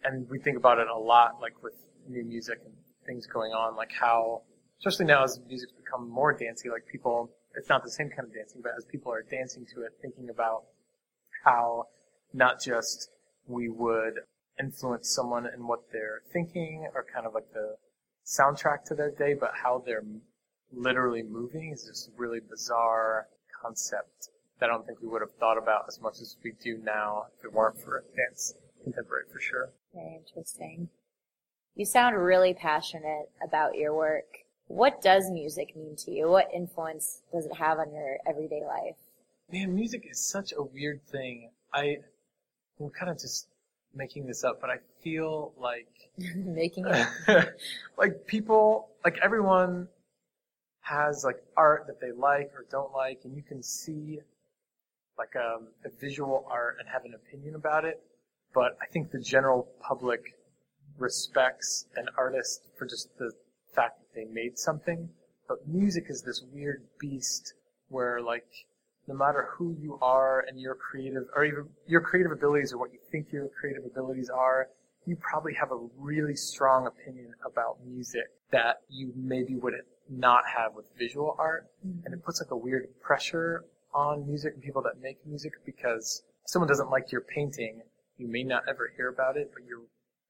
And 0.03 0.27
we 0.29 0.39
think 0.39 0.58
about 0.58 0.79
it 0.79 0.88
a 0.88 0.98
lot, 0.98 1.39
like 1.41 1.62
with 1.62 1.74
new 2.08 2.24
music 2.24 2.60
and 2.63 2.74
things 3.06 3.27
going 3.27 3.51
on, 3.51 3.75
like 3.75 3.91
how, 3.91 4.41
especially 4.79 5.06
now 5.06 5.24
as 5.24 5.39
music's 5.48 5.74
become 5.74 6.10
more 6.10 6.34
dancey, 6.34 6.70
like 6.70 6.86
people, 6.91 7.29
it's 7.56 7.70
not 7.70 7.84
the 7.84 7.91
same 7.91 8.10
kind 8.10 8.27
of 8.27 8.34
dancing, 8.34 8.62
but 8.62 8.72
as 8.77 8.86
people 8.86 9.12
are 9.12 9.24
dancing 9.24 9.65
to 9.75 9.82
it, 9.82 9.91
thinking 10.01 10.29
about 10.29 10.63
how 11.44 11.86
not 12.34 12.62
just 12.62 13.10
we 13.48 13.70
would 13.70 14.13
influence 14.60 15.10
someone 15.10 15.46
in 15.46 15.68
what 15.68 15.92
they're 15.92 16.22
thinking 16.32 16.88
or 16.94 17.06
kind 17.14 17.26
of 17.26 17.34
like 17.34 17.52
the 17.54 17.76
soundtrack 18.26 18.84
to 18.86 18.96
their 18.96 19.12
day, 19.12 19.34
but 19.34 19.52
how 19.64 19.82
they're 19.86 20.04
literally 20.72 21.24
moving 21.24 21.72
is 21.72 21.86
just 21.86 22.10
a 22.10 22.12
really 22.18 22.40
bizarre 22.40 23.28
concept 23.62 24.30
that 24.60 24.70
I 24.70 24.74
don't 24.74 24.86
think 24.86 25.02
we 25.02 25.08
would 25.08 25.22
have 25.22 25.34
thought 25.40 25.58
about 25.58 25.86
as 25.88 26.02
much 26.02 26.20
as 26.22 26.36
we 26.44 26.54
do 26.64 26.80
now 26.84 27.28
if 27.38 27.46
it 27.46 27.54
weren't 27.54 27.80
for 27.80 28.04
dance 28.16 28.54
contemporary 28.84 29.26
for 29.32 29.40
sure. 29.40 29.70
Very 29.94 30.16
interesting. 30.16 30.90
You 31.76 31.86
sound 31.86 32.18
really 32.18 32.54
passionate 32.54 33.30
about 33.44 33.76
your 33.76 33.94
work. 33.96 34.26
What 34.68 35.02
does 35.02 35.30
music 35.32 35.76
mean 35.76 35.96
to 35.98 36.12
you? 36.12 36.28
What 36.28 36.50
influence 36.54 37.22
does 37.32 37.46
it 37.46 37.56
have 37.56 37.80
on 37.80 37.94
your 37.94 38.18
everyday 38.28 38.64
life? 38.66 38.96
Man, 39.52 39.74
music 39.74 40.08
is 40.10 40.20
such 40.20 40.54
a 40.58 40.64
weird 40.64 41.02
thing. 41.08 41.52
I, 41.74 41.98
I'm 42.80 42.90
kind 42.90 43.12
of 43.12 43.20
just 43.20 43.48
making 43.98 44.27
this 44.27 44.44
up, 44.44 44.62
but 44.62 44.70
I 44.70 44.77
feel 45.01 45.54
like 45.58 45.88
Making 46.36 46.86
it. 46.88 47.08
like 47.98 48.25
people, 48.25 48.89
like 49.06 49.20
everyone 49.24 49.88
has 50.82 51.24
like 51.24 51.38
art 51.56 51.86
that 51.88 52.01
they 52.01 52.12
like 52.12 52.51
or 52.56 52.66
don't 52.72 52.92
like, 52.92 53.22
and 53.24 53.36
you 53.36 53.44
can 53.44 53.62
see 53.62 54.20
like 55.18 55.36
um, 55.36 55.68
a 55.86 55.89
visual 56.00 56.46
art 56.50 56.77
and 56.80 56.88
have 56.89 57.06
an 57.06 57.13
opinion 57.13 57.56
about 57.56 57.86
it. 57.86 58.01
But 58.54 58.77
I 58.82 58.88
think 58.88 59.12
the 59.12 59.20
general 59.20 59.68
public 59.80 60.22
respects 60.98 61.86
an 61.96 62.08
artist 62.18 62.62
for 62.77 62.88
just 62.88 63.16
the 63.20 63.32
fact 63.75 64.00
that 64.00 64.16
they 64.16 64.25
made 64.25 64.58
something. 64.58 65.10
But 65.48 65.68
music 65.68 66.06
is 66.10 66.24
this 66.24 66.44
weird 66.51 66.82
beast 67.00 67.54
where 67.89 68.22
like 68.22 68.48
no 69.08 69.16
matter 69.16 69.50
who 69.52 69.76
you 69.80 69.98
are 70.02 70.44
and 70.48 70.60
your 70.60 70.76
creative 70.76 71.24
or 71.36 71.46
even 71.46 71.70
your 71.88 72.02
creative 72.02 72.32
abilities 72.32 72.74
or 72.74 72.78
what 72.78 72.92
you 72.92 73.00
think 73.12 73.32
your 73.32 73.48
creative 73.60 73.86
abilities 73.86 74.30
are, 74.30 74.68
you 75.06 75.16
probably 75.16 75.54
have 75.54 75.72
a 75.72 75.80
really 75.98 76.36
strong 76.36 76.88
opinion 76.88 77.32
about 77.46 77.78
music 77.86 78.28
that 78.52 78.82
you 78.90 79.14
maybe 79.16 79.56
would 79.56 79.74
not 80.10 80.44
have 80.58 80.74
with 80.76 80.86
visual 80.98 81.36
art. 81.40 81.68
And 81.84 82.02
it 82.06 82.12
mm-hmm. 82.12 82.20
puts 82.26 82.42
like 82.42 82.52
a 82.52 82.58
weird 82.58 82.88
pressure 83.02 83.64
on 83.94 84.28
music 84.28 84.54
and 84.54 84.62
people 84.62 84.82
that 84.84 85.02
make 85.02 85.26
music 85.26 85.54
because 85.66 86.24
if 86.44 86.52
someone 86.52 86.68
doesn't 86.68 86.90
like 86.90 87.12
your 87.12 87.22
painting, 87.22 87.82
you 88.18 88.28
may 88.28 88.44
not 88.44 88.64
ever 88.70 88.92
hear 88.98 89.08
about 89.08 89.38
it, 89.38 89.52
but 89.54 89.64
you're 89.66 89.86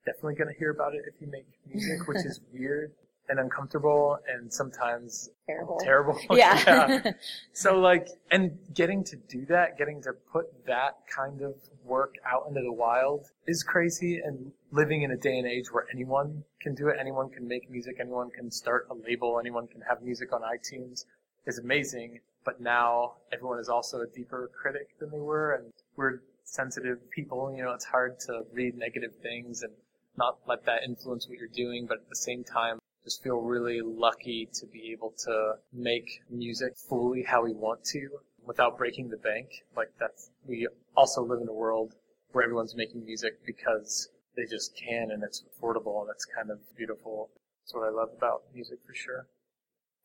definitely 0.06 0.36
going 0.36 0.54
to 0.54 0.60
hear 0.60 0.70
about 0.70 0.94
it 0.94 1.02
if 1.08 1.20
you 1.20 1.28
make 1.32 1.46
music, 1.66 2.08
which 2.08 2.26
is 2.26 2.40
weird 2.54 2.92
and 3.30 3.40
uncomfortable 3.40 4.18
and 4.28 4.52
sometimes 4.52 5.30
Terrible. 5.46 5.78
terrible. 5.82 6.20
Yeah. 6.32 7.12
So 7.54 7.80
like, 7.80 8.08
and 8.32 8.58
getting 8.74 9.04
to 9.06 9.16
do 9.16 9.46
that, 9.48 9.78
getting 9.78 10.02
to 10.04 10.14
put 10.32 10.46
that 10.68 10.98
kind 11.14 11.42
of 11.42 11.56
work 11.84 12.16
out 12.26 12.46
into 12.48 12.62
the 12.62 12.72
wild 12.72 13.28
is 13.48 13.64
crazy 13.64 14.20
and 14.24 14.52
living 14.72 15.02
in 15.02 15.12
a 15.12 15.18
day 15.18 15.38
and 15.38 15.48
age 15.48 15.72
where 15.72 15.86
anyone 15.92 16.44
can 16.62 16.76
do 16.76 16.88
it, 16.90 16.98
anyone 17.00 17.30
can 17.30 17.48
make 17.48 17.70
music, 17.70 17.98
anyone 18.00 18.30
can 18.30 18.52
start 18.52 18.88
a 18.92 18.94
label, 18.94 19.40
anyone 19.40 19.68
can 19.68 19.82
have 19.82 20.02
music 20.02 20.32
on 20.34 20.42
iTunes 20.42 21.06
is 21.46 21.58
amazing. 21.58 22.20
But 22.46 22.62
now 22.62 23.16
everyone 23.34 23.60
is 23.60 23.70
also 23.70 24.02
a 24.02 24.08
deeper 24.08 24.52
critic 24.54 24.88
than 25.00 25.10
they 25.12 25.20
were 25.20 25.54
and 25.54 25.74
we're 25.96 26.22
sensitive 26.44 27.00
people, 27.12 27.54
you 27.56 27.64
know, 27.64 27.72
it's 27.74 27.86
hard 27.86 28.20
to 28.22 28.44
read 28.54 28.78
negative 28.78 29.14
things 29.22 29.64
and 29.64 29.74
not 30.18 30.40
let 30.48 30.66
that 30.66 30.84
influence 30.84 31.28
what 31.28 31.38
you're 31.38 31.48
doing, 31.50 31.86
but 31.86 31.98
at 31.98 32.10
the 32.10 32.16
same 32.16 32.44
time, 32.44 32.80
just 33.08 33.24
feel 33.24 33.38
really 33.38 33.80
lucky 33.82 34.50
to 34.52 34.66
be 34.66 34.92
able 34.92 35.14
to 35.18 35.54
make 35.72 36.20
music 36.30 36.74
fully 36.90 37.24
how 37.24 37.42
we 37.42 37.54
want 37.54 37.82
to 37.82 38.10
without 38.46 38.78
breaking 38.78 39.08
the 39.08 39.16
bank. 39.16 39.48
Like 39.78 39.92
that's, 39.98 40.30
we 40.46 40.68
also 40.98 41.24
live 41.24 41.40
in 41.40 41.48
a 41.48 41.54
world 41.54 41.94
where 42.34 42.44
everyone's 42.44 42.76
making 42.76 43.06
music 43.06 43.40
because 43.46 44.10
they 44.36 44.44
just 44.44 44.76
can 44.76 45.12
and 45.12 45.24
it's 45.24 45.42
affordable 45.42 46.02
and 46.02 46.10
it's 46.12 46.26
kind 46.26 46.52
of 46.52 46.60
beautiful. 46.76 47.30
That's 47.64 47.76
what 47.76 47.88
I 47.88 47.92
love 47.92 48.10
about 48.18 48.42
music 48.54 48.80
for 48.86 48.94
sure. 48.94 49.28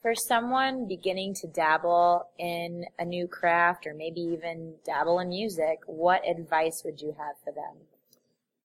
For 0.01 0.15
someone 0.15 0.87
beginning 0.87 1.35
to 1.41 1.49
dabble 1.49 2.29
in 2.39 2.85
a 3.01 3.05
new 3.05 3.27
craft 3.27 3.85
or 3.85 3.95
maybe 3.95 4.21
even 4.21 4.75
dabble 4.87 5.19
in 5.19 5.31
music, 5.31 5.81
what 5.87 6.23
advice 6.25 6.83
would 6.85 7.01
you 7.01 7.17
have 7.19 7.35
for 7.43 7.53
them? 7.53 7.89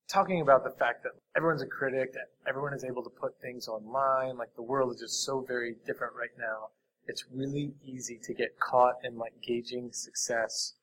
Talking 0.08 0.42
about 0.42 0.64
the 0.64 0.72
fact 0.72 1.04
that 1.04 1.12
everyone's 1.36 1.62
a 1.62 1.68
critic, 1.68 2.14
that 2.14 2.30
everyone 2.48 2.74
is 2.74 2.84
able 2.84 3.04
to 3.04 3.10
put 3.10 3.40
things 3.42 3.68
online, 3.68 4.38
like 4.38 4.56
the 4.56 4.62
world 4.62 4.94
is 4.94 5.02
just 5.02 5.24
so 5.24 5.42
very 5.42 5.76
different 5.86 6.14
right 6.16 6.36
now. 6.38 6.70
It's 7.08 7.26
really 7.34 7.74
easy 7.86 8.20
to 8.24 8.34
get 8.34 8.60
caught 8.60 8.96
in 9.04 9.18
like 9.18 9.34
gauging 9.42 9.92
success 9.92 10.74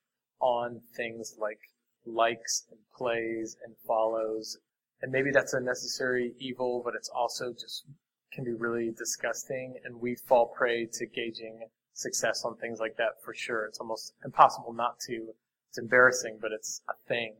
on 0.41 0.81
things 0.97 1.37
like 1.39 1.61
likes 2.07 2.65
and 2.71 2.79
plays 2.97 3.57
and 3.65 3.75
follows. 3.87 4.59
And 5.03 5.13
maybe 5.13 5.31
that's 5.31 5.55
a 5.55 5.61
necessary 5.61 6.35
evil, 6.39 6.83
but 6.85 6.95
it's 6.95 7.09
also 7.09 7.53
just 7.53 7.85
can 8.33 8.45
be 8.45 8.53
really 8.53 8.91
disgusting 8.91 9.75
and 9.85 10.01
we 10.01 10.17
fall 10.17 10.47
prey 10.47 10.87
to 10.87 11.07
gauging 11.07 11.61
success 11.93 12.45
on 12.45 12.57
things 12.57 12.81
like 12.81 12.97
that 12.97 13.23
for 13.23 13.33
sure. 13.33 13.65
It's 13.67 13.79
almost 13.79 14.13
impossible 14.25 14.73
not 14.73 14.99
to. 15.01 15.29
It's 15.69 15.79
embarrassing, 15.79 16.39
but 16.41 16.53
it's 16.53 16.83
a 16.89 16.95
thing. 17.09 17.35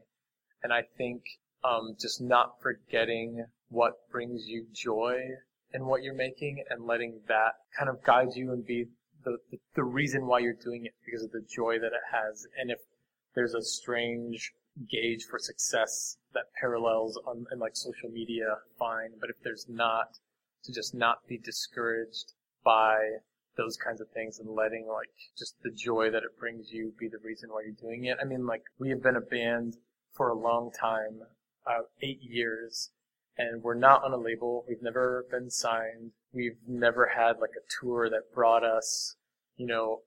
And 0.63 0.73
I 0.73 0.83
think 0.97 1.25
um, 1.65 1.97
just 2.01 2.21
not 2.21 2.61
forgetting 2.63 3.45
what 3.69 3.95
brings 4.13 4.47
you 4.47 4.67
joy 4.73 5.19
in 5.73 5.87
what 5.87 6.03
you're 6.03 6.15
making 6.15 6.63
and 6.71 6.87
letting 6.87 7.21
that 7.27 7.55
kind 7.77 7.89
of 7.89 8.03
guide 8.05 8.29
you 8.35 8.53
and 8.53 8.65
be 8.65 8.85
the, 9.25 9.39
the, 9.51 9.59
the 9.75 9.83
reason 9.83 10.27
why 10.27 10.39
you're 10.39 10.53
doing 10.53 10.85
it 10.85 10.93
because 11.05 11.25
of 11.25 11.33
the 11.33 11.45
joy 11.53 11.79
that 11.79 11.87
it 11.87 12.05
has. 12.13 12.47
And 12.61 12.71
if 12.71 12.79
there's 13.35 13.55
a 13.55 13.63
strange 13.63 14.53
gauge 14.91 15.25
for 15.29 15.39
success 15.39 16.17
that 16.35 16.45
parallels 16.61 17.19
on 17.27 17.47
in 17.51 17.59
like 17.59 17.77
social 17.77 18.11
media, 18.11 18.59
fine. 18.79 19.11
But 19.21 19.31
if 19.31 19.37
there's 19.43 19.67
not, 19.69 20.19
to 20.65 20.73
just 20.73 20.95
not 20.95 21.19
be 21.29 21.39
discouraged 21.39 22.33
by 22.65 22.99
those 23.57 23.77
kinds 23.77 24.01
of 24.01 24.09
things 24.11 24.39
and 24.39 24.49
letting 24.49 24.87
like 24.87 25.11
just 25.39 25.55
the 25.63 25.71
joy 25.71 26.11
that 26.11 26.25
it 26.25 26.39
brings 26.39 26.73
you 26.73 26.93
be 26.99 27.09
the 27.09 27.19
reason 27.25 27.51
why 27.51 27.63
you're 27.63 27.91
doing 27.91 28.05
it. 28.05 28.19
I 28.21 28.25
mean, 28.25 28.47
like 28.47 28.63
we 28.79 28.91
have 28.91 29.03
been 29.03 29.17
a 29.17 29.21
band 29.21 29.77
for 30.13 30.29
a 30.29 30.35
long 30.35 30.71
time 30.79 31.21
uh, 31.67 31.83
eight 32.03 32.21
years, 32.23 32.91
and 33.37 33.63
we're 33.63 33.75
not 33.75 34.05
on 34.05 34.13
a 34.13 34.17
label. 34.17 34.65
We've 34.69 34.83
never 34.83 35.27
been 35.31 35.51
signed. 35.51 36.13
We've 36.33 36.59
never 36.67 37.07
had 37.07 37.39
like 37.41 37.53
a 37.57 37.67
tour 37.81 38.09
that 38.11 38.33
brought 38.35 38.65
us, 38.65 39.17
you 39.57 39.67
know, 39.67 40.01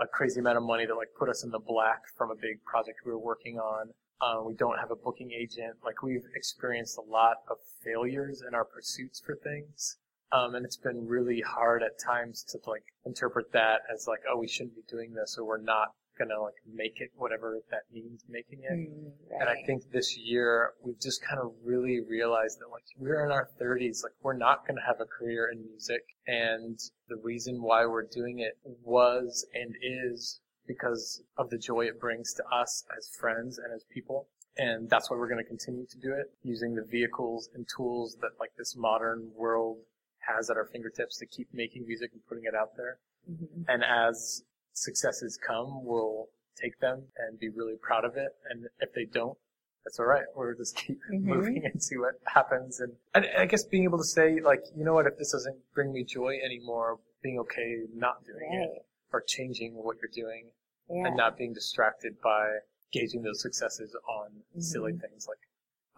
a 0.00 0.06
crazy 0.06 0.40
amount 0.40 0.58
of 0.58 0.62
money 0.62 0.86
that 0.86 0.94
like 0.94 1.08
put 1.18 1.28
us 1.28 1.44
in 1.44 1.50
the 1.50 1.58
black 1.58 2.02
from 2.16 2.30
a 2.30 2.34
big 2.34 2.62
project 2.64 3.00
we 3.04 3.12
were 3.12 3.18
working 3.18 3.58
on. 3.58 3.90
Uh, 4.20 4.42
we 4.44 4.54
don't 4.54 4.78
have 4.78 4.90
a 4.90 4.96
booking 4.96 5.30
agent. 5.32 5.76
Like 5.84 6.02
we've 6.02 6.26
experienced 6.34 6.98
a 6.98 7.10
lot 7.10 7.36
of 7.50 7.56
failures 7.84 8.42
in 8.46 8.54
our 8.54 8.64
pursuits 8.64 9.20
for 9.24 9.36
things. 9.36 9.96
Um, 10.30 10.54
and 10.54 10.64
it's 10.64 10.76
been 10.76 11.06
really 11.06 11.40
hard 11.40 11.82
at 11.82 11.98
times 11.98 12.44
to 12.50 12.58
like 12.66 12.82
interpret 13.06 13.52
that 13.52 13.80
as 13.92 14.06
like, 14.06 14.20
oh, 14.30 14.36
we 14.38 14.48
shouldn't 14.48 14.74
be 14.74 14.82
doing 14.88 15.14
this 15.14 15.36
or 15.38 15.44
we're 15.46 15.60
not 15.60 15.88
gonna 16.18 16.40
like 16.40 16.54
make 16.72 17.00
it 17.00 17.10
whatever 17.16 17.58
that 17.70 17.82
means 17.92 18.24
making 18.28 18.60
it. 18.62 18.72
Mm, 18.72 19.12
And 19.40 19.48
I 19.48 19.62
think 19.66 19.90
this 19.92 20.16
year 20.18 20.72
we've 20.82 21.00
just 21.00 21.22
kind 21.24 21.40
of 21.40 21.52
really 21.64 22.00
realized 22.00 22.58
that 22.60 22.68
like 22.70 22.84
we're 22.98 23.24
in 23.24 23.30
our 23.32 23.48
30s, 23.60 24.02
like 24.02 24.12
we're 24.22 24.36
not 24.36 24.66
going 24.66 24.76
to 24.76 24.82
have 24.86 25.00
a 25.00 25.04
career 25.06 25.48
in 25.52 25.64
music. 25.64 26.02
And 26.26 26.78
the 27.08 27.16
reason 27.16 27.62
why 27.62 27.86
we're 27.86 28.06
doing 28.06 28.40
it 28.40 28.58
was 28.84 29.46
and 29.54 29.74
is 29.82 30.40
because 30.66 31.22
of 31.38 31.48
the 31.50 31.58
joy 31.58 31.86
it 31.86 31.98
brings 32.00 32.34
to 32.34 32.44
us 32.54 32.84
as 32.96 33.08
friends 33.18 33.58
and 33.58 33.72
as 33.74 33.84
people. 33.90 34.28
And 34.56 34.90
that's 34.90 35.10
why 35.10 35.16
we're 35.16 35.28
going 35.28 35.42
to 35.42 35.48
continue 35.48 35.86
to 35.86 35.98
do 35.98 36.12
it 36.12 36.32
using 36.42 36.74
the 36.74 36.82
vehicles 36.82 37.48
and 37.54 37.66
tools 37.76 38.16
that 38.20 38.32
like 38.40 38.50
this 38.58 38.74
modern 38.76 39.30
world 39.36 39.78
has 40.18 40.50
at 40.50 40.56
our 40.56 40.66
fingertips 40.66 41.16
to 41.18 41.26
keep 41.26 41.48
making 41.54 41.86
music 41.86 42.10
and 42.12 42.20
putting 42.28 42.44
it 42.44 42.54
out 42.54 42.76
there. 42.76 42.98
Mhm. 43.30 43.64
And 43.68 43.82
as 43.84 44.42
successes 44.82 45.38
come, 45.44 45.84
we'll 45.84 46.26
take 46.60 46.78
them 46.80 47.02
and 47.18 47.38
be 47.38 47.48
really 47.48 47.76
proud 47.80 48.04
of 48.04 48.16
it. 48.16 48.30
And 48.50 48.66
if 48.80 48.92
they 48.94 49.04
don't, 49.04 49.36
that's 49.84 49.98
all 49.98 50.06
right. 50.06 50.24
We'll 50.34 50.54
just 50.56 50.76
keep 50.76 50.98
Mhm. 51.12 51.22
moving 51.22 51.64
and 51.64 51.82
see 51.82 51.96
what 51.96 52.14
happens. 52.26 52.80
And, 52.80 52.92
and 53.14 53.26
I 53.38 53.46
guess 53.46 53.64
being 53.64 53.84
able 53.84 53.98
to 53.98 54.04
say, 54.04 54.40
like, 54.40 54.62
you 54.76 54.84
know 54.84 54.94
what, 54.94 55.06
if 55.06 55.16
this 55.18 55.32
doesn't 55.32 55.56
bring 55.74 55.92
me 55.92 56.04
joy 56.04 56.38
anymore, 56.44 56.98
being 57.22 57.38
okay 57.40 57.82
not 57.94 58.24
doing 58.24 58.52
it 58.52 58.84
or 59.12 59.22
changing 59.26 59.74
what 59.74 59.96
you're 60.02 60.10
doing 60.24 60.50
Yeah. 60.90 61.06
and 61.06 61.16
not 61.16 61.36
being 61.38 61.52
distracted 61.52 62.20
by 62.22 62.58
gauging 62.92 63.22
those 63.22 63.40
successes 63.42 63.94
on 64.08 64.30
silly 64.60 64.92
Mhm. 64.92 65.00
things 65.00 65.26
like 65.28 65.38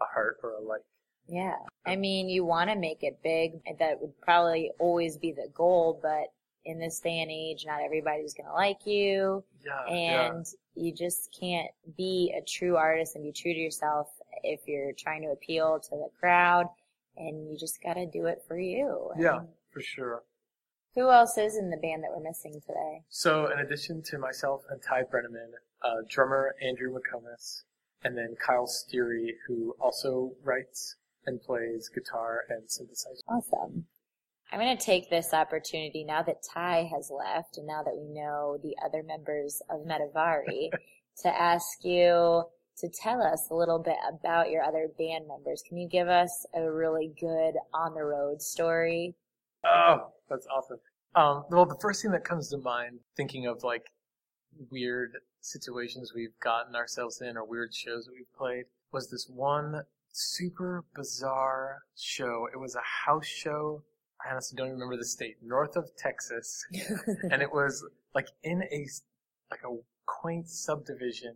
a 0.01 0.05
heart 0.05 0.37
or 0.43 0.51
a 0.53 0.59
like. 0.61 0.81
Yeah. 1.27 1.57
I 1.85 1.95
mean, 1.95 2.27
you 2.29 2.43
want 2.45 2.69
to 2.69 2.75
make 2.75 3.03
it 3.03 3.21
big. 3.23 3.61
That 3.79 4.01
would 4.01 4.19
probably 4.21 4.71
always 4.79 5.17
be 5.17 5.31
the 5.31 5.47
goal, 5.53 5.99
but 6.01 6.33
in 6.65 6.79
this 6.79 6.99
day 6.99 7.21
and 7.21 7.31
age, 7.31 7.65
not 7.65 7.81
everybody's 7.81 8.33
going 8.33 8.47
to 8.47 8.53
like 8.53 8.85
you. 8.85 9.43
Yeah. 9.65 9.71
yeah. 9.87 10.31
And 10.31 10.45
you 10.75 10.93
just 10.93 11.35
can't 11.37 11.69
be 11.97 12.33
a 12.37 12.41
true 12.41 12.77
artist 12.77 13.15
and 13.15 13.23
be 13.23 13.31
true 13.31 13.53
to 13.53 13.59
yourself 13.59 14.09
if 14.43 14.67
you're 14.67 14.93
trying 14.93 15.21
to 15.23 15.29
appeal 15.29 15.79
to 15.79 15.89
the 15.91 16.09
crowd. 16.19 16.67
And 17.17 17.49
you 17.49 17.57
just 17.57 17.81
got 17.83 17.93
to 17.93 18.05
do 18.05 18.25
it 18.25 18.41
for 18.47 18.57
you. 18.57 19.11
Yeah, 19.17 19.39
And 19.39 19.47
for 19.71 19.81
sure. 19.81 20.23
Who 20.95 21.09
else 21.09 21.37
is 21.37 21.55
in 21.55 21.69
the 21.69 21.77
band 21.77 22.03
that 22.03 22.11
we're 22.15 22.23
missing 22.23 22.61
today? 22.65 23.03
So, 23.09 23.49
in 23.51 23.59
addition 23.59 24.01
to 24.03 24.17
myself 24.17 24.63
and 24.69 24.81
Ty 24.81 25.03
Brinneman, 25.03 25.51
uh, 25.81 26.01
drummer 26.09 26.53
Andrew 26.61 26.93
McComas, 26.93 27.63
and 28.03 28.17
then 28.17 28.35
Kyle 28.45 28.67
Steery, 28.67 29.31
who 29.47 29.75
also 29.79 30.33
writes 30.43 30.95
and 31.25 31.41
plays 31.41 31.89
guitar 31.93 32.41
and 32.49 32.63
synthesizer. 32.63 33.21
Awesome. 33.29 33.85
I'm 34.51 34.59
going 34.59 34.77
to 34.77 34.83
take 34.83 35.09
this 35.09 35.33
opportunity 35.33 36.03
now 36.03 36.23
that 36.23 36.43
Ty 36.53 36.89
has 36.93 37.09
left 37.09 37.57
and 37.57 37.65
now 37.65 37.83
that 37.83 37.95
we 37.95 38.09
know 38.09 38.57
the 38.61 38.75
other 38.85 39.01
members 39.01 39.61
of 39.69 39.85
Metavari 39.85 40.69
to 41.21 41.29
ask 41.29 41.83
you 41.83 42.43
to 42.77 42.89
tell 42.89 43.21
us 43.21 43.47
a 43.49 43.55
little 43.55 43.79
bit 43.79 43.95
about 44.09 44.49
your 44.49 44.63
other 44.63 44.89
band 44.97 45.25
members. 45.27 45.63
Can 45.65 45.77
you 45.77 45.87
give 45.87 46.09
us 46.09 46.45
a 46.53 46.69
really 46.69 47.13
good 47.17 47.53
on 47.73 47.93
the 47.93 48.03
road 48.03 48.41
story? 48.41 49.15
Oh, 49.63 50.11
that's 50.29 50.47
awesome. 50.47 50.79
Um, 51.15 51.45
well, 51.49 51.65
the 51.65 51.77
first 51.79 52.01
thing 52.01 52.11
that 52.11 52.25
comes 52.25 52.49
to 52.49 52.57
mind, 52.57 52.99
thinking 53.15 53.45
of 53.45 53.63
like 53.63 53.85
weird 54.69 55.13
situations 55.39 56.11
we've 56.13 56.37
gotten 56.41 56.75
ourselves 56.75 57.21
in 57.21 57.37
or 57.37 57.45
weird 57.45 57.73
shows 57.73 58.05
that 58.05 58.13
we've 58.13 58.33
played, 58.37 58.65
was 58.91 59.09
this 59.09 59.29
one 59.29 59.83
super 60.11 60.83
bizarre 60.93 61.83
show. 61.97 62.47
It 62.51 62.57
was 62.57 62.75
a 62.75 62.81
house 63.05 63.25
show. 63.25 63.83
I 64.25 64.31
honestly 64.31 64.55
don't 64.55 64.71
remember 64.71 64.97
the 64.97 65.05
state, 65.05 65.37
north 65.41 65.75
of 65.75 65.89
Texas, 65.97 66.65
and 67.31 67.41
it 67.41 67.51
was 67.51 67.83
like 68.13 68.27
in 68.43 68.63
a 68.63 68.87
like 69.49 69.61
a 69.65 69.75
quaint 70.05 70.47
subdivision, 70.49 71.35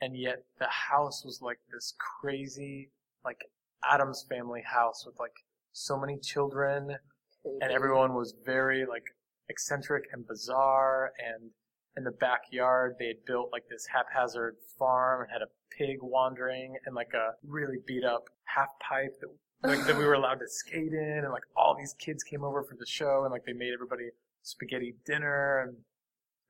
and 0.00 0.16
yet 0.16 0.44
the 0.58 0.68
house 0.68 1.24
was 1.24 1.40
like 1.42 1.58
this 1.72 1.94
crazy 2.20 2.90
like 3.24 3.40
Addams 3.84 4.24
family 4.28 4.62
house 4.64 5.04
with 5.06 5.18
like 5.18 5.34
so 5.72 5.98
many 5.98 6.18
children, 6.18 6.96
and 7.44 7.70
everyone 7.70 8.14
was 8.14 8.34
very 8.44 8.86
like 8.86 9.04
eccentric 9.48 10.04
and 10.12 10.26
bizarre 10.26 11.12
and 11.18 11.50
in 11.96 12.04
the 12.04 12.10
backyard 12.10 12.94
they 12.98 13.08
had 13.08 13.24
built 13.26 13.50
like 13.52 13.64
this 13.68 13.86
haphazard 13.92 14.56
farm 14.78 15.22
and 15.22 15.30
had 15.30 15.42
a 15.42 15.50
pig 15.76 15.98
wandering 16.00 16.74
and 16.86 16.94
like 16.94 17.12
a 17.14 17.32
really 17.46 17.76
beat 17.86 18.04
up 18.04 18.24
half 18.44 18.68
pipe 18.80 19.14
that 19.20 19.28
like 19.62 19.86
that 19.86 19.96
we 19.96 20.04
were 20.04 20.14
allowed 20.14 20.40
to 20.40 20.48
skate 20.48 20.92
in 20.92 21.20
and 21.22 21.32
like 21.32 21.44
all 21.56 21.76
these 21.76 21.94
kids 21.98 22.22
came 22.22 22.44
over 22.44 22.62
for 22.62 22.76
the 22.76 22.86
show 22.86 23.22
and 23.24 23.32
like 23.32 23.44
they 23.44 23.52
made 23.52 23.72
everybody 23.72 24.08
spaghetti 24.42 24.94
dinner 25.06 25.60
and 25.60 25.76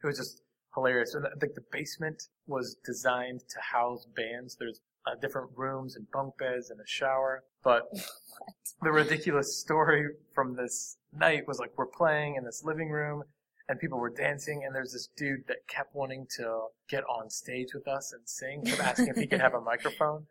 it 0.02 0.06
was 0.06 0.18
just 0.18 0.42
hilarious. 0.74 1.14
And 1.14 1.26
I 1.26 1.38
think 1.38 1.54
the 1.54 1.64
basement 1.70 2.28
was 2.46 2.76
designed 2.84 3.40
to 3.40 3.60
house 3.60 4.06
bands. 4.16 4.56
There's 4.58 4.80
uh, 5.06 5.14
different 5.20 5.50
rooms 5.56 5.96
and 5.96 6.10
bunk 6.10 6.38
beds 6.38 6.70
and 6.70 6.80
a 6.80 6.86
shower 6.86 7.42
but 7.62 7.88
the 8.82 8.90
ridiculous 8.90 9.58
story 9.58 10.08
from 10.34 10.56
this 10.56 10.96
night 11.12 11.46
was 11.46 11.58
like 11.58 11.70
we're 11.76 11.86
playing 11.86 12.36
in 12.36 12.44
this 12.44 12.62
living 12.64 12.90
room 12.90 13.22
and 13.68 13.78
people 13.78 13.98
were 13.98 14.10
dancing 14.10 14.64
and 14.64 14.74
there's 14.74 14.92
this 14.92 15.08
dude 15.16 15.46
that 15.46 15.58
kept 15.68 15.94
wanting 15.94 16.26
to 16.36 16.66
get 16.88 17.04
on 17.04 17.30
stage 17.30 17.68
with 17.74 17.86
us 17.86 18.12
and 18.12 18.22
sing 18.28 18.64
kept 18.64 18.80
asking 18.80 19.08
if 19.08 19.16
he 19.16 19.26
could 19.26 19.40
have 19.40 19.54
a 19.54 19.60
microphone. 19.72 20.26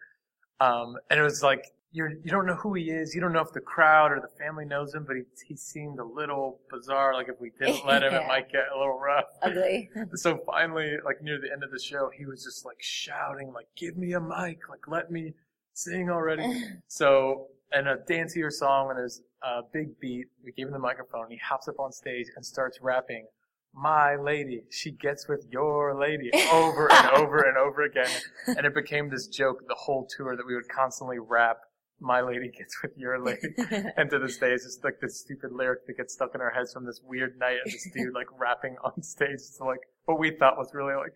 Um, 0.59 0.97
and 1.09 1.19
it 1.19 1.23
was 1.23 1.41
like 1.41 1.65
you're 1.93 2.09
you 2.11 2.31
don't 2.31 2.45
know 2.45 2.55
who 2.55 2.73
he 2.73 2.89
is. 2.89 3.13
You 3.13 3.21
don't 3.21 3.33
know 3.33 3.41
if 3.41 3.51
the 3.53 3.59
crowd 3.59 4.11
or 4.11 4.19
the 4.21 4.29
family 4.43 4.65
knows 4.65 4.93
him 4.93 5.03
but 5.05 5.15
he, 5.17 5.23
he 5.45 5.55
seemed 5.55 5.99
a 5.99 6.03
little 6.05 6.59
bizarre. 6.69 7.13
Like 7.13 7.27
if 7.29 7.39
we 7.41 7.51
didn't 7.59 7.85
let 7.91 8.03
him 8.03 8.13
Yeah. 8.13 8.21
it 8.23 8.27
might 8.27 8.51
get 8.51 8.65
a 8.73 8.77
little 8.77 8.97
rough. 8.99 9.25
Ugly. 9.41 9.89
so 10.15 10.39
finally 10.45 10.97
like 11.03 11.21
near 11.21 11.39
the 11.39 11.51
end 11.51 11.63
of 11.63 11.71
the 11.71 11.79
show 11.79 12.09
he 12.17 12.25
was 12.25 12.43
just 12.43 12.65
like 12.65 12.77
shouting 12.81 13.51
like 13.53 13.67
give 13.75 13.97
me 13.97 14.13
a 14.13 14.19
mic. 14.21 14.59
Like 14.69 14.87
let 14.87 15.11
me 15.11 15.33
sing 15.73 16.09
already. 16.09 16.63
So 16.87 17.47
and 17.73 17.87
a 17.87 17.97
dancier 17.97 18.51
song 18.51 18.89
and 18.89 18.97
there's 18.99 19.21
a 19.43 19.61
big 19.73 19.99
beat, 19.99 20.27
we 20.43 20.51
gave 20.51 20.67
him 20.67 20.73
the 20.73 20.79
microphone. 20.79 21.23
and 21.23 21.31
He 21.31 21.37
hops 21.37 21.67
up 21.67 21.79
on 21.79 21.91
stage 21.91 22.27
and 22.35 22.45
starts 22.45 22.77
rapping, 22.81 23.25
"My 23.73 24.15
lady, 24.15 24.65
she 24.69 24.91
gets 24.91 25.27
with 25.27 25.45
your 25.49 25.95
lady" 25.99 26.29
over 26.53 26.91
and 26.91 27.07
over 27.17 27.39
and 27.41 27.57
over 27.57 27.81
again, 27.83 28.09
and 28.45 28.65
it 28.67 28.75
became 28.75 29.09
this 29.09 29.25
joke 29.27 29.67
the 29.67 29.73
whole 29.75 30.05
tour 30.15 30.35
that 30.35 30.45
we 30.45 30.53
would 30.53 30.67
constantly 30.69 31.17
rap, 31.17 31.57
"My 32.01 32.21
lady 32.21 32.49
gets 32.49 32.81
with 32.81 32.97
your 32.97 33.23
lady." 33.23 33.53
And 33.97 34.09
to 34.09 34.19
this 34.19 34.37
day, 34.37 34.51
it's 34.51 34.65
just 34.65 34.83
like 34.83 34.99
this 34.99 35.19
stupid 35.19 35.51
lyric 35.53 35.85
that 35.87 35.97
gets 35.97 36.13
stuck 36.13 36.35
in 36.35 36.41
our 36.41 36.51
heads 36.51 36.73
from 36.73 36.85
this 36.85 36.99
weird 37.03 37.37
night 37.39 37.57
of 37.65 37.71
this 37.71 37.87
dude 37.93 38.13
like 38.13 38.27
rapping 38.37 38.75
on 38.83 39.01
stage. 39.03 39.39
So 39.39 39.65
like 39.65 39.81
what 40.05 40.19
we 40.19 40.31
thought 40.31 40.57
was 40.57 40.71
really 40.73 40.95
like 40.95 41.13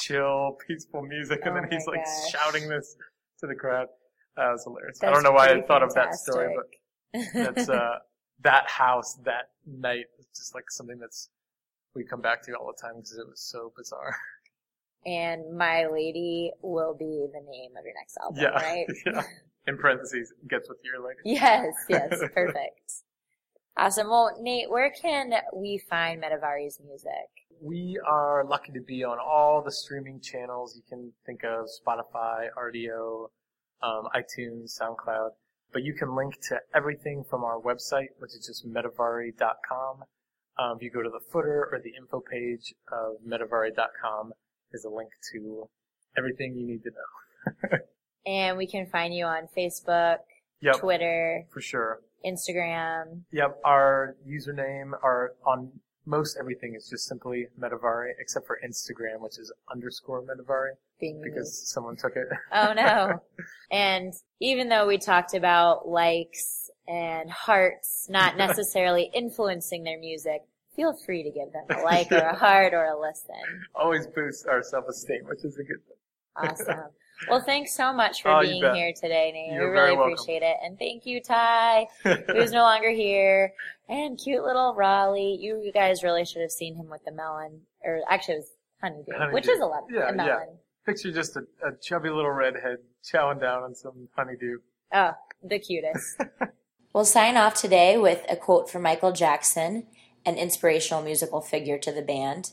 chill, 0.00 0.56
peaceful 0.66 1.02
music, 1.02 1.40
and 1.44 1.56
Oh 1.56 1.60
then 1.60 1.70
he's 1.70 1.86
like 1.86 2.04
gosh. 2.04 2.30
shouting 2.30 2.68
this 2.68 2.96
to 3.40 3.46
the 3.46 3.54
crowd. 3.54 3.88
That 4.36 4.50
was 4.52 4.64
hilarious. 4.64 5.02
I 5.02 5.10
don't 5.10 5.22
know 5.22 5.32
why 5.32 5.48
I 5.48 5.62
thought 5.62 5.82
of 5.82 5.94
that 5.94 6.14
story, 6.14 6.54
but 6.54 7.22
that's 7.34 7.68
uh 7.68 7.98
that 8.42 8.68
house 8.68 9.18
that 9.24 9.50
night 9.66 10.06
is 10.18 10.26
just 10.36 10.54
like 10.54 10.70
something 10.70 10.98
that's 10.98 11.28
we 11.94 12.04
come 12.04 12.20
back 12.20 12.42
to 12.44 12.52
all 12.54 12.66
the 12.74 12.80
time 12.80 12.96
because 12.96 13.18
it 13.18 13.26
was 13.28 13.40
so 13.40 13.72
bizarre. 13.76 14.16
and 15.06 15.56
My 15.56 15.86
Lady 15.86 16.52
will 16.62 16.94
be 16.94 17.26
the 17.32 17.40
name 17.50 17.72
of 17.78 17.84
your 17.84 17.94
next 17.94 18.16
album, 18.22 18.40
yeah, 18.40 18.50
right? 18.50 18.86
yeah. 19.06 19.22
In 19.66 19.76
parentheses, 19.76 20.32
gets 20.48 20.68
with 20.68 20.78
your 20.84 21.06
lady. 21.06 21.20
Yes, 21.24 21.74
yes, 21.88 22.18
perfect. 22.34 22.92
Awesome. 23.76 24.08
Well, 24.08 24.36
Nate, 24.40 24.70
where 24.70 24.90
can 24.90 25.32
we 25.54 25.78
find 25.88 26.22
Metavari's 26.22 26.80
music? 26.84 27.28
We 27.62 28.00
are 28.06 28.44
lucky 28.44 28.72
to 28.72 28.80
be 28.80 29.04
on 29.04 29.18
all 29.18 29.62
the 29.62 29.70
streaming 29.72 30.20
channels 30.20 30.74
you 30.76 30.82
can 30.88 31.12
think 31.26 31.44
of: 31.44 31.66
Spotify, 31.66 32.48
Rdio, 32.58 33.28
um, 33.82 34.08
iTunes, 34.14 34.78
SoundCloud. 34.80 35.30
But 35.72 35.84
you 35.84 35.94
can 35.94 36.16
link 36.16 36.34
to 36.48 36.58
everything 36.74 37.24
from 37.28 37.44
our 37.44 37.60
website, 37.60 38.08
which 38.18 38.32
is 38.32 38.44
just 38.46 38.66
metavari.com. 38.66 40.04
Um, 40.58 40.76
if 40.76 40.82
you 40.82 40.90
go 40.90 41.02
to 41.02 41.08
the 41.10 41.20
footer 41.32 41.68
or 41.70 41.80
the 41.82 41.92
info 41.96 42.20
page 42.20 42.74
of 42.90 43.16
metavari.com, 43.26 44.32
there's 44.72 44.84
a 44.84 44.90
link 44.90 45.10
to 45.32 45.68
everything 46.18 46.56
you 46.56 46.66
need 46.66 46.82
to 46.82 46.90
know. 46.90 47.78
And 48.26 48.56
we 48.56 48.66
can 48.66 48.86
find 48.86 49.14
you 49.14 49.24
on 49.24 49.48
Facebook, 49.56 50.18
Yep, 50.60 50.76
Twitter, 50.76 51.46
for 51.50 51.60
sure. 51.60 52.00
Instagram. 52.24 53.22
Yep, 53.32 53.60
our 53.64 54.16
username, 54.28 54.92
our 55.02 55.32
on 55.46 55.70
most 56.06 56.36
everything 56.38 56.74
is 56.74 56.88
just 56.88 57.06
simply 57.06 57.46
Metavari, 57.58 58.10
except 58.18 58.46
for 58.46 58.58
Instagram, 58.66 59.20
which 59.20 59.38
is 59.38 59.52
underscore 59.72 60.22
Metavari 60.22 60.72
Being 60.98 61.22
because 61.22 61.70
someone 61.70 61.96
took 61.96 62.16
it. 62.16 62.26
Oh 62.52 62.72
no. 62.72 63.22
and 63.70 64.12
even 64.40 64.68
though 64.68 64.86
we 64.86 64.98
talked 64.98 65.34
about 65.34 65.88
likes 65.88 66.70
and 66.88 67.30
hearts 67.30 68.06
not 68.10 68.36
necessarily 68.46 69.10
influencing 69.14 69.84
their 69.84 69.98
music, 69.98 70.42
feel 70.74 70.94
free 71.06 71.22
to 71.22 71.30
give 71.30 71.52
them 71.52 71.78
a 71.78 71.82
like 71.84 72.10
or 72.10 72.18
a 72.18 72.36
heart 72.36 72.74
or 72.74 72.84
a 72.86 73.00
listen. 73.00 73.34
Always 73.74 74.06
boosts 74.08 74.44
our 74.46 74.62
self-esteem, 74.62 75.24
which 75.24 75.44
is 75.44 75.56
a 75.58 75.62
good 75.62 75.80
thing. 75.86 76.50
Awesome. 76.50 76.90
Well, 77.28 77.40
thanks 77.42 77.74
so 77.74 77.92
much 77.92 78.22
for 78.22 78.30
Oh, 78.30 78.40
being 78.40 78.62
here 78.74 78.92
today, 78.98 79.30
Nate. 79.32 79.52
You're 79.52 79.68
we 79.70 79.74
very 79.76 79.86
really 79.88 79.96
welcome. 79.98 80.12
appreciate 80.14 80.42
it. 80.42 80.56
And 80.64 80.78
thank 80.78 81.04
you, 81.06 81.20
Ty, 81.22 81.86
who's 82.02 82.52
no 82.52 82.62
longer 82.62 82.90
here. 82.90 83.52
And 83.88 84.18
cute 84.18 84.42
little 84.44 84.74
Raleigh. 84.74 85.36
You, 85.40 85.60
you 85.62 85.72
guys 85.72 86.02
really 86.02 86.24
should 86.24 86.40
have 86.42 86.50
seen 86.52 86.76
him 86.76 86.88
with 86.88 87.04
the 87.04 87.12
melon. 87.12 87.60
Or 87.84 88.00
actually, 88.08 88.34
it 88.34 88.38
was 88.38 88.52
honeydew, 88.80 89.12
Honeydew. 89.12 89.34
which 89.34 89.48
is 89.48 89.60
a, 89.60 89.66
lemon, 89.66 89.88
Yeah, 89.92 90.10
a 90.10 90.26
yeah. 90.26 90.44
Picture 90.86 91.12
just 91.12 91.36
a, 91.36 91.40
a 91.66 91.72
chubby 91.82 92.08
little 92.08 92.30
redhead 92.30 92.78
chowing 93.04 93.40
down 93.40 93.62
on 93.64 93.74
some 93.74 94.08
honeydew. 94.16 94.58
Oh, 94.92 95.12
the 95.42 95.58
cutest. 95.58 96.22
we'll 96.94 97.04
sign 97.04 97.36
off 97.36 97.54
today 97.54 97.98
with 97.98 98.24
a 98.30 98.36
quote 98.36 98.70
from 98.70 98.82
Michael 98.82 99.12
Jackson, 99.12 99.86
an 100.24 100.36
inspirational 100.36 101.02
musical 101.02 101.40
figure 101.42 101.78
to 101.78 101.92
the 101.92 102.02
band. 102.02 102.52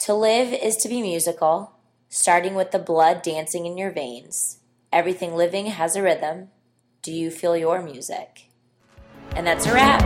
To 0.00 0.14
live 0.14 0.52
is 0.52 0.76
to 0.76 0.88
be 0.88 1.02
musical, 1.02 1.71
starting 2.12 2.54
with 2.54 2.72
the 2.72 2.78
blood 2.78 3.22
dancing 3.22 3.64
in 3.64 3.78
your 3.78 3.90
veins. 3.90 4.58
Everything 4.92 5.34
living 5.34 5.64
has 5.64 5.96
a 5.96 6.02
rhythm. 6.02 6.50
Do 7.00 7.10
you 7.10 7.30
feel 7.30 7.56
your 7.56 7.80
music? 7.80 8.50
And 9.34 9.46
that's 9.46 9.64
a 9.64 9.72
wrap. 9.72 10.02